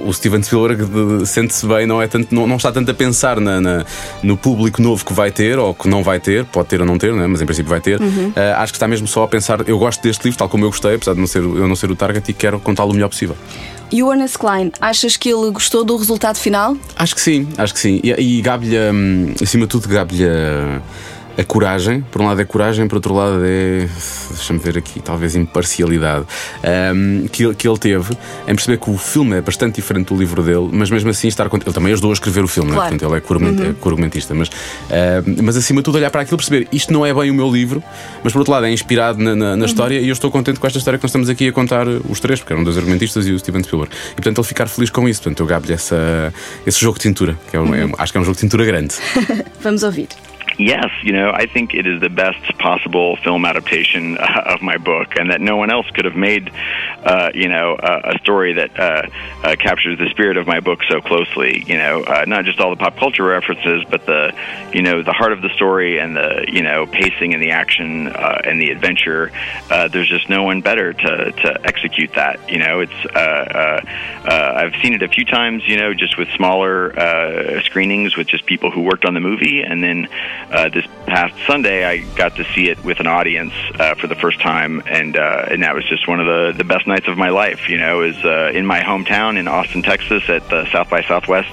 o 0.06 0.12
Steven 0.12 0.42
Spielberg 0.42 1.26
sente-se 1.26 1.66
bem, 1.66 1.86
não, 1.86 2.00
é 2.00 2.06
tanto, 2.06 2.34
não, 2.34 2.46
não 2.46 2.56
está 2.56 2.70
tanto 2.72 2.90
a 2.90 2.94
pensar 2.94 3.40
na- 3.40 3.60
na- 3.60 3.84
no 4.22 4.36
público 4.36 4.80
novo 4.82 5.04
que 5.04 5.12
vai 5.12 5.30
ter 5.30 5.58
ou 5.58 5.74
que 5.74 5.88
não 5.88 6.02
vai 6.02 6.18
ter, 6.20 6.44
pode 6.46 6.68
ter 6.68 6.80
ou 6.80 6.86
não 6.86 6.98
ter, 6.98 7.12
né? 7.12 7.26
mas 7.26 7.40
em 7.42 7.46
princípio 7.46 7.70
vai 7.70 7.80
ter. 7.80 8.00
Ah, 8.36 8.62
acho 8.62 8.72
que 8.72 8.76
está 8.76 8.88
mesmo 8.88 9.06
só 9.06 9.22
a 9.24 9.28
pensar. 9.28 9.68
Eu 9.68 9.78
gosto 9.78 10.02
deste 10.02 10.24
livro, 10.24 10.38
tal 10.38 10.48
como 10.48 10.64
eu 10.64 10.70
gostei, 10.70 10.94
apesar 10.94 11.14
de 11.14 11.20
não 11.20 11.26
ser, 11.26 11.42
eu 11.42 11.68
não 11.68 11.76
ser 11.76 11.90
o 11.90 11.96
target, 11.96 12.28
e 12.30 12.34
quero 12.34 12.58
contá-lo 12.60 12.90
o 12.90 12.94
melhor 12.94 13.08
possível. 13.08 13.36
E 13.90 14.02
o 14.02 14.12
Ernest 14.12 14.36
Klein, 14.38 14.70
achas 14.80 15.16
que 15.16 15.30
ele 15.30 15.50
gostou 15.50 15.82
do 15.82 15.96
resultado 15.96 16.36
final? 16.36 16.76
Acho 16.94 17.14
que 17.14 17.20
sim, 17.22 17.48
acho 17.56 17.72
que 17.72 17.80
sim. 17.80 18.00
E, 18.02 18.10
e 18.38 18.42
gabe-lhe, 18.42 18.76
hum, 18.78 19.32
acima 19.42 19.64
de 19.64 19.70
tudo, 19.70 19.88
gabe-lhe 19.88 20.24
a, 20.26 20.80
a 21.38 21.44
coragem. 21.44 22.00
Por 22.10 22.20
um 22.20 22.26
lado 22.26 22.40
é 22.40 22.44
coragem, 22.44 22.86
por 22.88 22.96
outro 22.96 23.14
lado 23.14 23.40
é. 23.44 23.88
Deixa-me 24.30 24.58
ver 24.58 24.76
aqui, 24.76 25.00
talvez 25.00 25.36
imparcialidade. 25.36 26.26
hum, 26.94 27.26
que, 27.30 27.44
ele- 27.44 27.54
que 27.54 27.68
ele 27.68 27.78
teve 27.78 28.12
em 28.46 28.54
perceber 28.54 28.78
que 28.78 28.90
o 28.90 28.98
filme 28.98 29.36
é 29.36 29.40
bastante 29.40 29.76
diferente 29.76 30.08
do 30.12 30.16
livro 30.18 30.42
dele, 30.42 30.68
mas 30.72 30.90
mesmo 30.90 31.08
assim 31.10 31.28
estar. 31.28 31.48
cont- 31.48 31.62
Ele 31.64 31.74
também 31.74 31.92
ajudou 31.92 32.10
a 32.10 32.14
escrever 32.14 32.42
o 32.44 32.48
filme, 32.48 32.70
é? 32.70 32.74
Claro. 32.74 32.90
portanto 32.90 33.08
ele 33.10 33.14
é 33.14 33.70
é 33.70 33.72
co-argumentista. 33.74 34.34
Mas, 34.34 34.50
mas 35.42 35.56
acima 35.56 35.80
de 35.80 35.84
tudo, 35.84 35.96
olhar 35.96 36.10
para 36.10 36.22
aquilo 36.22 36.36
e 36.36 36.38
perceber 36.38 36.68
isto 36.72 36.92
não 36.92 37.04
é 37.06 37.12
bem 37.14 37.30
o 37.30 37.34
meu 37.34 37.50
livro, 37.50 37.82
mas 38.22 38.32
por 38.32 38.40
outro 38.40 38.52
lado 38.52 38.66
é 38.66 38.70
inspirado 38.72 39.18
na, 39.22 39.34
na- 39.34 39.56
na 39.56 39.66
história 39.66 39.98
e 40.00 40.08
eu 40.08 40.12
estou 40.12 40.30
contente 40.30 40.58
com 40.60 40.66
esta 40.66 40.78
história 40.78 40.98
que 40.98 41.04
nós 41.04 41.10
estamos 41.10 41.28
aqui 41.28 41.48
a 41.48 41.52
contar 41.52 41.86
os 41.88 42.20
três, 42.20 42.40
porque 42.40 42.52
eram 42.52 42.64
dois 42.64 42.76
argumentistas 42.76 43.26
e 43.26 43.32
o 43.32 43.38
Steven 43.38 43.62
Spielberg. 43.62 43.94
E 44.12 44.14
portanto 44.16 44.38
ele 44.38 44.46
ficar 44.46 44.66
feliz 44.68 44.90
com 44.90 45.08
isso. 45.08 45.22
Portanto 45.22 45.40
eu 45.40 45.46
gabe-lhe 45.46 45.72
essa- 45.74 46.32
esse 46.66 46.80
jogo 46.80 46.96
de 46.98 47.02
cintura, 47.04 47.38
que 47.50 47.56
é 47.56 47.60
um- 47.60 47.74
é 47.74 47.84
um- 47.86 47.92
acho 47.98 48.12
que 48.12 48.18
é 48.18 48.20
um 48.20 48.24
jogo 48.24 48.34
de 48.34 48.40
cintura 48.40 48.64
grande. 48.64 48.94
Vamos 49.62 49.82
ouvir. 49.82 50.08
Yes, 50.58 50.90
you 51.04 51.12
know, 51.12 51.30
I 51.30 51.46
think 51.46 51.72
it 51.72 51.86
is 51.86 52.00
the 52.00 52.08
best 52.08 52.58
possible 52.58 53.16
film 53.16 53.44
adaptation 53.44 54.18
uh, 54.18 54.42
of 54.46 54.60
my 54.60 54.76
book, 54.76 55.14
and 55.16 55.30
that 55.30 55.40
no 55.40 55.56
one 55.56 55.70
else 55.70 55.88
could 55.90 56.04
have 56.04 56.16
made, 56.16 56.50
uh, 57.04 57.30
you 57.32 57.48
know, 57.48 57.76
uh, 57.76 58.12
a 58.16 58.18
story 58.18 58.54
that 58.54 58.76
uh, 58.76 59.02
uh, 59.44 59.54
captures 59.54 59.98
the 60.00 60.08
spirit 60.10 60.36
of 60.36 60.48
my 60.48 60.58
book 60.58 60.80
so 60.88 61.00
closely. 61.00 61.62
You 61.64 61.76
know, 61.76 62.02
uh, 62.02 62.24
not 62.26 62.44
just 62.44 62.58
all 62.58 62.70
the 62.70 62.76
pop 62.76 62.96
culture 62.96 63.22
references, 63.22 63.84
but 63.88 64.04
the, 64.06 64.34
you 64.72 64.82
know, 64.82 65.04
the 65.04 65.12
heart 65.12 65.32
of 65.32 65.42
the 65.42 65.50
story 65.50 66.00
and 66.00 66.16
the, 66.16 66.46
you 66.48 66.62
know, 66.62 66.86
pacing 66.86 67.34
and 67.34 67.42
the 67.42 67.52
action 67.52 68.08
and 68.08 68.60
the 68.60 68.70
adventure. 68.70 69.30
Uh, 69.70 69.86
there's 69.86 70.08
just 70.08 70.28
no 70.28 70.42
one 70.42 70.60
better 70.60 70.92
to, 70.92 71.32
to 71.32 71.60
execute 71.64 72.12
that. 72.14 72.50
You 72.50 72.58
know, 72.58 72.80
it's 72.80 73.06
uh, 73.14 73.18
uh, 73.18 73.80
uh, 74.28 74.52
I've 74.56 74.74
seen 74.82 74.92
it 74.94 75.02
a 75.04 75.08
few 75.08 75.24
times. 75.24 75.68
You 75.68 75.76
know, 75.76 75.94
just 75.94 76.18
with 76.18 76.28
smaller 76.30 76.98
uh, 76.98 77.62
screenings 77.62 78.16
with 78.16 78.26
just 78.26 78.44
people 78.44 78.72
who 78.72 78.82
worked 78.82 79.04
on 79.04 79.14
the 79.14 79.20
movie, 79.20 79.62
and 79.62 79.84
then 79.84 80.08
uh, 80.50 80.68
this 80.68 80.86
past 81.06 81.34
Sunday 81.46 81.84
I 81.84 81.98
got 82.14 82.36
to 82.36 82.44
see 82.54 82.68
it 82.68 82.82
with 82.84 83.00
an 83.00 83.06
audience 83.06 83.52
uh, 83.78 83.94
for 83.94 84.06
the 84.06 84.14
first 84.14 84.40
time, 84.40 84.82
and 84.86 85.16
uh, 85.16 85.46
and 85.50 85.62
that 85.62 85.74
was 85.74 85.84
just 85.88 86.06
one 86.08 86.20
of 86.20 86.26
the 86.26 86.56
the 86.56 86.64
best 86.64 86.86
nights 86.86 87.08
of 87.08 87.16
my 87.16 87.30
life. 87.30 87.68
You 87.68 87.78
know, 87.78 88.02
is 88.02 88.16
uh, 88.24 88.52
in 88.54 88.66
my 88.66 88.80
hometown 88.80 89.38
in 89.38 89.48
Austin, 89.48 89.82
Texas, 89.82 90.28
at 90.28 90.48
the 90.48 90.66
South 90.70 90.90
by 90.90 91.02
Southwest 91.02 91.52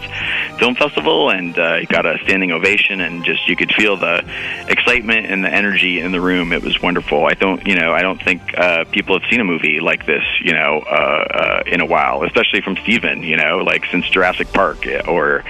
Film 0.59 0.75
Festival, 0.75 1.29
and 1.29 1.57
uh, 1.57 1.83
got 1.85 2.05
a 2.05 2.17
standing 2.23 2.51
ovation, 2.51 3.01
and 3.01 3.23
just 3.25 3.47
you 3.47 3.55
could 3.55 3.71
feel 3.73 3.97
the 3.97 4.23
excitement 4.67 5.25
and 5.27 5.43
the 5.43 5.53
energy 5.53 5.99
in 5.99 6.11
the 6.11 6.21
room. 6.21 6.53
It 6.53 6.63
was 6.63 6.81
wonderful. 6.81 7.25
I 7.25 7.33
don't, 7.33 7.65
you 7.65 7.75
know, 7.75 7.93
I 7.93 8.01
don't 8.01 8.21
think 8.21 8.41
uh, 8.57 8.85
people 8.85 9.19
have 9.19 9.29
seen 9.29 9.39
a 9.39 9.43
movie 9.43 9.79
like 9.81 10.05
this, 10.05 10.23
you 10.41 10.53
know, 10.53 10.83
uh, 10.85 10.93
uh, 10.93 11.63
in 11.65 11.81
a 11.81 11.85
while, 11.85 12.23
especially 12.23 12.61
from 12.61 12.77
Steven, 12.77 13.23
you 13.23 13.37
know, 13.37 13.57
like 13.57 13.85
since 13.91 14.07
Jurassic 14.09 14.51
Park 14.53 14.85
or 15.07 15.43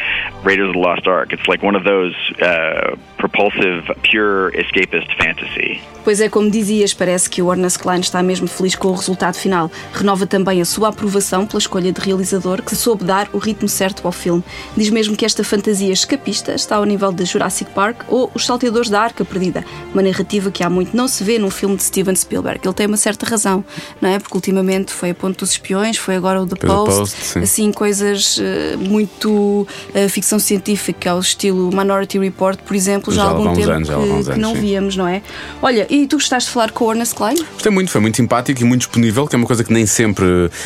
Raiders 0.43 0.69
of 0.69 0.73
the 0.73 0.79
Lost 0.79 1.07
Ark. 1.07 1.33
It's 1.33 1.47
like 1.47 1.61
one 1.61 1.75
of 1.75 1.83
those 1.83 2.15
uh, 2.41 2.95
propulsive, 3.29 3.83
pure 4.03 4.51
escapist 4.53 5.09
fantasy. 5.17 5.81
Pois 6.05 6.21
é, 6.21 6.29
como 6.29 6.51
dizias, 6.51 6.93
parece 6.93 7.27
que 7.27 7.41
o 7.41 7.51
Ernest 7.51 7.79
Klein 7.79 7.99
está 7.99 8.21
mesmo 8.21 8.47
feliz 8.47 8.75
com 8.75 8.89
o 8.89 8.93
resultado 8.93 9.37
final. 9.37 9.71
Renova 9.91 10.27
também 10.27 10.61
a 10.61 10.65
sua 10.65 10.89
aprovação 10.89 11.47
pela 11.47 11.57
escolha 11.57 11.91
de 11.91 11.99
realizador, 11.99 12.61
que 12.61 12.75
soube 12.75 13.03
dar 13.03 13.27
o 13.33 13.39
ritmo 13.39 13.67
certo 13.67 14.05
ao 14.05 14.11
filme. 14.11 14.43
Diz 14.77 14.91
mesmo 14.91 15.15
que 15.15 15.25
esta 15.25 15.43
fantasia 15.43 15.91
escapista 15.91 16.53
está 16.53 16.75
ao 16.75 16.85
nível 16.85 17.11
de 17.11 17.25
Jurassic 17.25 17.71
Park 17.71 18.03
ou 18.07 18.29
Os 18.35 18.45
Salteadores 18.45 18.87
da 18.87 19.01
Arca 19.01 19.25
Perdida, 19.25 19.65
uma 19.91 20.03
narrativa 20.03 20.51
que 20.51 20.63
há 20.63 20.69
muito 20.69 20.95
não 20.95 21.07
se 21.07 21.23
vê 21.23 21.39
num 21.39 21.49
filme 21.49 21.75
de 21.75 21.81
Steven 21.81 22.15
Spielberg. 22.15 22.59
Ele 22.63 22.73
tem 22.75 22.85
uma 22.85 22.97
certa 22.97 23.25
razão, 23.25 23.65
não 23.99 24.07
é? 24.07 24.19
Porque 24.19 24.37
ultimamente 24.37 24.93
foi 24.93 25.09
a 25.09 25.15
Ponte 25.15 25.39
dos 25.39 25.53
Espiões, 25.53 25.97
foi 25.97 26.15
agora 26.15 26.39
o 26.39 26.45
The 26.45 26.55
Foi 26.55 26.69
o 26.69 26.85
Post, 26.85 26.99
Post, 26.99 27.23
sim. 27.23 27.39
assim, 27.39 27.71
coisas 27.71 28.39
eh, 28.39 28.75
muito 28.77 29.67
eh, 29.91 30.07
ficção 30.07 30.37
científica, 30.37 31.09
ao 31.09 31.19
estilo 31.19 31.75
Minority 31.75 32.19
Report, 32.19 32.59
por 32.59 32.75
exemplo, 32.75 33.11
já, 33.15 33.23
há 33.23 33.27
algum 33.29 33.49
alguns 33.49 33.57
tempo 33.57 33.71
anos, 33.71 33.87
já 33.87 33.93
há 33.93 33.97
que, 33.97 34.09
alguns 34.09 34.25
que 34.25 34.31
anos, 34.31 34.41
não 34.41 34.55
sim. 34.55 34.61
víamos, 34.61 34.95
não 34.97 35.07
é? 35.07 35.21
Olha, 35.61 35.87
e 35.89 36.07
tu 36.07 36.17
gostaste 36.17 36.49
de 36.49 36.53
falar 36.53 36.71
com 36.71 36.85
o 36.85 36.91
Ernest 36.91 37.15
Klein? 37.15 37.37
Gostei 37.53 37.71
muito, 37.71 37.91
foi 37.91 38.01
muito 38.01 38.17
simpático 38.17 38.61
e 38.61 38.63
muito 38.63 38.81
disponível, 38.81 39.27
que 39.27 39.35
é 39.35 39.37
uma 39.37 39.47
coisa 39.47 39.63
que 39.63 39.73
nem 39.73 39.85
sempre. 39.85 40.25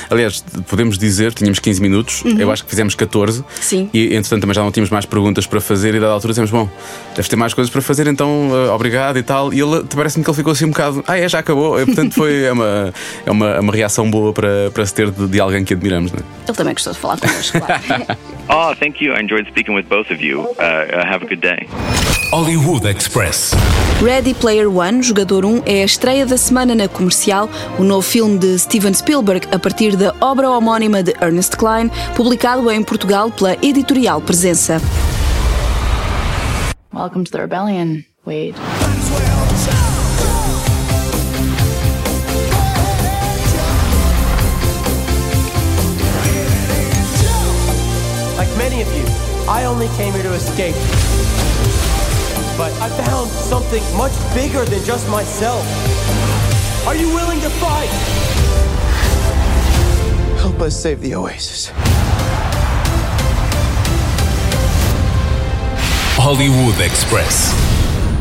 Aliás, 0.09 0.43
podemos 0.67 0.97
dizer, 0.97 1.33
tínhamos 1.33 1.59
15 1.59 1.81
minutos, 1.81 2.23
eu 2.37 2.51
acho 2.51 2.63
que 2.63 2.69
fizemos 2.69 2.95
14. 2.95 3.43
Sim. 3.61 3.89
E 3.93 4.15
entretanto 4.15 4.41
também 4.41 4.53
já 4.53 4.61
não 4.61 4.71
tínhamos 4.71 4.89
mais 4.89 5.05
perguntas 5.05 5.45
para 5.45 5.61
fazer, 5.61 5.95
e 5.95 5.99
dada 5.99 6.13
altura 6.13 6.31
dissemos: 6.31 6.51
Bom, 6.51 6.69
deves 7.15 7.29
ter 7.29 7.35
mais 7.35 7.53
coisas 7.53 7.71
para 7.71 7.81
fazer, 7.81 8.07
então 8.07 8.49
eh, 8.51 8.69
obrigado 8.71 9.17
e 9.17 9.23
tal. 9.23 9.53
E 9.53 9.59
ele 9.59 9.83
parece-me 9.95 10.23
que 10.23 10.29
ele 10.29 10.37
ficou 10.37 10.51
assim 10.53 10.65
um 10.65 10.69
bocado: 10.69 11.03
Ah, 11.07 11.17
é, 11.17 11.27
já 11.27 11.39
acabou. 11.39 11.79
E, 11.79 11.85
portanto, 11.85 12.13
foi 12.13 12.43
é 12.43 12.51
uma, 12.51 12.93
é 13.25 13.31
uma, 13.31 13.59
uma 13.59 13.73
reação 13.73 14.09
boa 14.09 14.33
para, 14.33 14.71
para 14.73 14.85
se 14.85 14.93
ter 14.93 15.11
de, 15.11 15.27
de 15.27 15.39
alguém 15.39 15.63
que 15.63 15.73
admiramos, 15.73 16.11
não 16.11 16.19
é? 16.19 16.23
Ele 16.47 16.57
também 16.57 16.73
gostou 16.73 16.93
de 16.93 16.99
falar 16.99 17.19
connosco, 17.19 17.59
claro. 17.59 17.83
Oh, 18.51 18.73
thank 18.73 18.99
you. 18.99 19.13
I 19.13 19.19
enjoyed 19.19 19.47
speaking 19.47 19.75
with 19.75 19.87
both 19.87 20.09
of 20.09 20.21
you. 20.23 20.41
Uh, 20.57 20.63
uh, 20.63 21.05
have 21.05 21.21
a 21.21 21.27
good 21.27 21.39
day. 21.39 21.69
Hollywood 22.31 22.85
Express. 22.85 23.55
Ready 24.03 24.35
Player 24.35 24.67
One, 24.67 25.01
Jogador 25.01 25.43
1, 25.43 25.63
é 25.65 25.81
a 25.81 25.85
estreia 25.85 26.27
da 26.27 26.37
semana 26.37 26.75
na 26.75 26.87
comercial, 26.87 27.49
o 27.79 27.83
novo 27.83 28.03
filme 28.03 28.37
de 28.37 28.59
Steven 28.59 28.93
Spielberg 28.93 29.47
a 29.51 29.57
partir 29.57 29.95
da 29.95 30.13
obra 30.21 30.47
homónima 30.47 31.01
de 31.01 31.11
Ernest 31.19 31.57
Klein, 31.57 31.89
publicado 32.15 32.69
em 32.69 32.83
Portugal 32.83 33.31
pela 33.31 33.53
editorial 33.65 34.21
Presença. 34.21 34.79
Welcome 36.93 37.23
to 37.25 37.31
the 37.31 37.39
rebellion, 37.39 38.05
Wade. 38.27 38.53
Like 48.37 48.55
many 48.55 48.83
of 48.83 48.87
you, 48.95 49.05
I 49.49 49.65
only 49.65 49.87
came 49.97 50.13
here 50.13 50.29
to 50.29 50.35
escape. 50.35 50.75
But 52.59 52.73
I 52.81 52.89
found 52.89 53.29
something 53.29 53.81
much 53.95 54.11
bigger 54.35 54.65
than 54.65 54.83
just 54.83 55.07
myself. 55.07 55.65
Are 56.85 56.93
you 56.93 57.07
willing 57.15 57.39
to 57.39 57.49
fight? 57.49 57.87
Help 60.41 60.59
us 60.59 60.77
save 60.77 60.99
the 60.99 61.15
Oasis. 61.15 61.71
Hollywood 66.17 66.81
Express. 66.81 67.78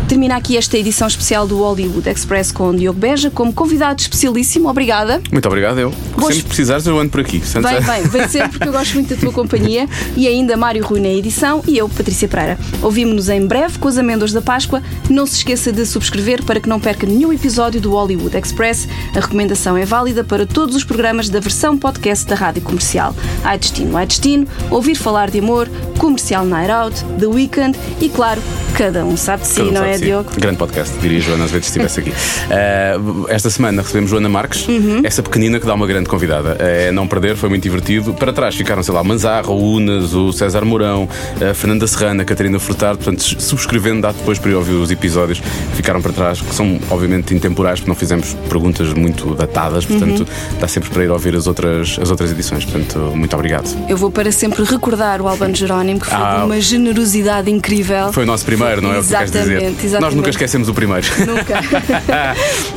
Termina 0.08 0.36
aqui 0.36 0.56
esta 0.56 0.78
edição 0.78 1.06
especial 1.06 1.46
do 1.46 1.58
Hollywood 1.58 2.08
Express 2.08 2.50
com 2.50 2.74
Diogo 2.74 2.98
Beja 2.98 3.30
como 3.30 3.52
convidado 3.52 4.00
especialíssimo. 4.00 4.66
Obrigada. 4.68 5.20
Muito 5.30 5.46
obrigado, 5.46 5.78
eu. 5.78 5.92
Boas- 6.16 6.34
Sempre 6.34 6.48
precisares, 6.48 6.86
eu 6.86 6.98
ando 6.98 7.10
por 7.10 7.20
aqui. 7.20 7.40
Portanto, 7.40 7.68
Vem, 7.68 7.80
vem, 7.82 8.08
vem 8.08 8.28
sempre 8.28 8.50
porque 8.52 8.68
eu 8.68 8.72
gosto 8.72 8.94
muito 8.94 9.14
da 9.14 9.20
tua 9.20 9.30
companhia 9.32 9.86
e 10.16 10.26
ainda 10.26 10.56
Mário 10.56 10.82
Rui 10.82 10.98
na 11.00 11.08
edição 11.08 11.62
e 11.68 11.76
eu, 11.76 11.88
Patrícia 11.90 12.26
Pereira. 12.26 12.58
Ouvimos-nos 12.80 13.28
em 13.28 13.46
breve 13.46 13.78
com 13.78 13.86
as 13.86 13.98
amêndoas 13.98 14.32
da 14.32 14.40
Páscoa. 14.40 14.82
Não 15.10 15.26
se 15.26 15.36
esqueça 15.36 15.70
de 15.70 15.84
subscrever 15.84 16.42
para 16.42 16.58
que 16.58 16.68
não 16.70 16.80
perca 16.80 17.06
nenhum 17.06 17.30
episódio 17.30 17.78
do 17.78 17.90
Hollywood 17.90 18.34
Express. 18.36 18.88
A 19.14 19.20
recomendação 19.20 19.76
é 19.76 19.84
válida 19.84 20.24
para 20.24 20.46
todos 20.46 20.74
os 20.74 20.84
programas 20.84 21.28
da 21.28 21.38
versão 21.38 21.76
podcast 21.76 22.26
da 22.26 22.34
Rádio 22.34 22.62
Comercial. 22.62 23.14
Ai 23.44 23.58
Destino, 23.58 23.94
Ai 23.96 24.06
Destino, 24.06 24.46
Ouvir 24.70 24.94
Falar 24.94 25.30
de 25.30 25.38
Amor, 25.40 25.68
Comercial 25.98 26.46
Night 26.46 26.70
Out, 26.70 27.04
The 27.20 27.26
Weekend 27.26 27.78
e, 28.00 28.08
claro, 28.08 28.40
Cada 28.74 29.04
Um 29.04 29.16
Sabe 29.16 29.42
de 29.42 29.48
Si, 29.48 29.54
Cada 29.56 29.70
não 29.72 29.84
é, 29.84 29.97
de 29.98 30.04
si. 30.04 30.04
Diogo? 30.06 30.30
Grande 30.38 30.56
podcast, 30.58 30.96
diria 30.98 31.20
Joana, 31.20 31.44
às 31.44 31.50
vezes 31.50 31.66
estivesse 31.68 32.00
aqui. 32.00 32.12
Eh, 32.50 32.94
esta 33.28 33.50
semana 33.50 33.82
recebemos 33.82 34.10
Joana 34.10 34.28
Marques, 34.28 34.66
Uhum. 34.68 35.00
essa 35.04 35.22
pequenina 35.22 35.60
que 35.60 35.66
dá 35.66 35.74
uma 35.74 35.86
grande 35.86 36.08
convidada. 36.08 36.56
É 36.60 36.90
não 36.90 37.06
perder, 37.06 37.36
foi 37.36 37.48
muito 37.48 37.62
divertido. 37.62 38.14
Para 38.14 38.32
trás 38.32 38.54
ficaram, 38.54 38.82
sei 38.82 38.94
lá, 38.94 39.00
o 39.02 39.04
Manzarra, 39.04 39.50
o 39.50 39.72
Unas, 39.74 40.14
o 40.14 40.32
César 40.32 40.64
Mourão, 40.64 41.08
a 41.50 41.52
Fernanda 41.54 41.86
Serrana, 41.86 42.22
a 42.22 42.24
Catarina 42.24 42.58
Furtado. 42.58 42.98
Portanto, 42.98 43.20
subscrevendo, 43.42 44.02
dá 44.02 44.12
depois 44.12 44.38
para 44.38 44.50
ir 44.50 44.54
ouvir 44.54 44.72
os 44.74 44.90
episódios 44.90 45.40
que 45.40 45.76
ficaram 45.76 46.00
para 46.00 46.12
trás, 46.12 46.40
que 46.40 46.54
são 46.54 46.78
obviamente 46.90 47.34
intemporais, 47.34 47.80
porque 47.80 47.90
não 47.90 47.96
fizemos 47.96 48.34
perguntas 48.48 48.92
muito 48.94 49.34
datadas. 49.34 49.84
Portanto, 49.84 50.20
Uhum. 50.20 50.58
dá 50.60 50.68
sempre 50.68 50.88
para 50.90 51.04
ir 51.04 51.10
ouvir 51.10 51.34
as 51.36 51.46
outras, 51.46 51.98
as 52.00 52.10
outras 52.10 52.30
edições. 52.30 52.64
Portanto, 52.64 52.98
muito 53.14 53.34
obrigado. 53.34 53.68
Eu 53.88 53.96
vou 53.96 54.10
para 54.10 54.32
sempre 54.32 54.62
recordar 54.64 55.20
o 55.20 55.28
Albano 55.28 55.54
Jerónimo, 55.54 56.00
que 56.00 56.06
foi 56.06 56.16
Ah. 56.16 56.38
de 56.40 56.44
uma 56.46 56.60
generosidade 56.60 57.50
incrível. 57.50 58.12
Foi 58.12 58.22
o 58.24 58.26
nosso 58.26 58.44
primeiro, 58.44 58.80
não 58.80 58.92
é 58.94 58.98
o 58.98 59.02
que 59.02 59.08
tu 59.08 59.14
queres 59.16 59.30
dizer? 59.30 59.62
Exatamente. 59.88 60.10
Nós 60.10 60.14
nunca 60.14 60.30
esquecemos 60.30 60.68
o 60.68 60.74
primeiro. 60.74 61.06
Nunca. 61.26 61.60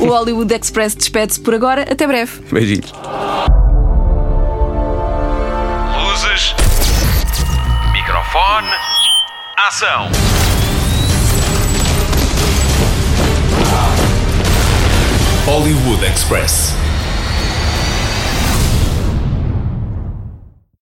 o 0.00 0.06
Hollywood 0.06 0.54
Express 0.54 0.94
despede-se 0.94 1.40
por 1.40 1.54
agora. 1.54 1.82
Até 1.82 2.06
breve. 2.06 2.32
Beijinhos. 2.50 2.92
Luzes. 6.04 6.54
Microfone. 7.92 8.68
Ação. 9.58 10.08
Hollywood 15.46 16.04
Express. 16.04 16.81